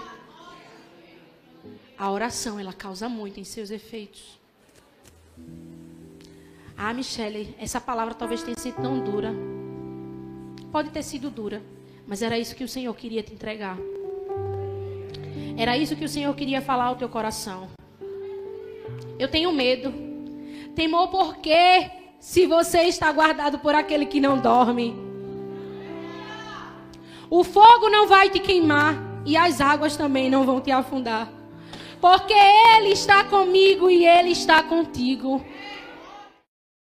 A 1.98 2.12
oração, 2.12 2.60
ela 2.60 2.74
causa 2.74 3.10
muito 3.10 3.40
em 3.40 3.44
seus 3.44 3.72
efeitos. 3.72 4.40
Ah, 6.78 6.94
Michele, 6.94 7.56
essa 7.58 7.80
palavra 7.80 8.14
talvez 8.14 8.44
tenha 8.44 8.58
sido 8.58 8.82
tão 8.82 9.00
dura. 9.00 9.34
Pode 10.72 10.90
ter 10.90 11.04
sido 11.04 11.30
dura, 11.30 11.64
mas 12.06 12.22
era 12.22 12.38
isso 12.38 12.56
que 12.56 12.64
o 12.64 12.68
Senhor 12.68 12.94
queria 12.94 13.24
te 13.24 13.34
entregar. 13.34 13.78
Era 15.58 15.78
isso 15.78 15.96
que 15.96 16.04
o 16.04 16.10
Senhor 16.10 16.36
queria 16.36 16.62
falar 16.62 16.86
ao 16.86 16.98
teu 16.98 17.08
coração. 17.08 17.70
Eu 19.18 19.28
tenho 19.28 19.52
medo. 19.52 19.94
Temor 20.76 21.08
porque 21.08 21.90
se 22.20 22.46
você 22.46 22.84
está 22.84 23.12
guardado 23.12 23.60
por 23.60 23.76
aquele 23.76 24.06
que 24.06 24.20
não 24.20 24.38
dorme. 24.38 24.96
O 27.30 27.44
fogo 27.44 27.90
não 27.90 28.08
vai 28.08 28.30
te 28.30 28.40
queimar 28.40 28.96
e 29.26 29.36
as 29.36 29.60
águas 29.62 29.96
também 29.96 30.30
não 30.30 30.46
vão 30.46 30.62
te 30.62 30.72
afundar. 30.72 31.30
Porque 32.00 32.34
Ele 32.34 32.90
está 32.90 33.24
comigo 33.24 33.90
e 33.90 34.06
Ele 34.06 34.30
está 34.30 34.62
contigo. 34.64 35.44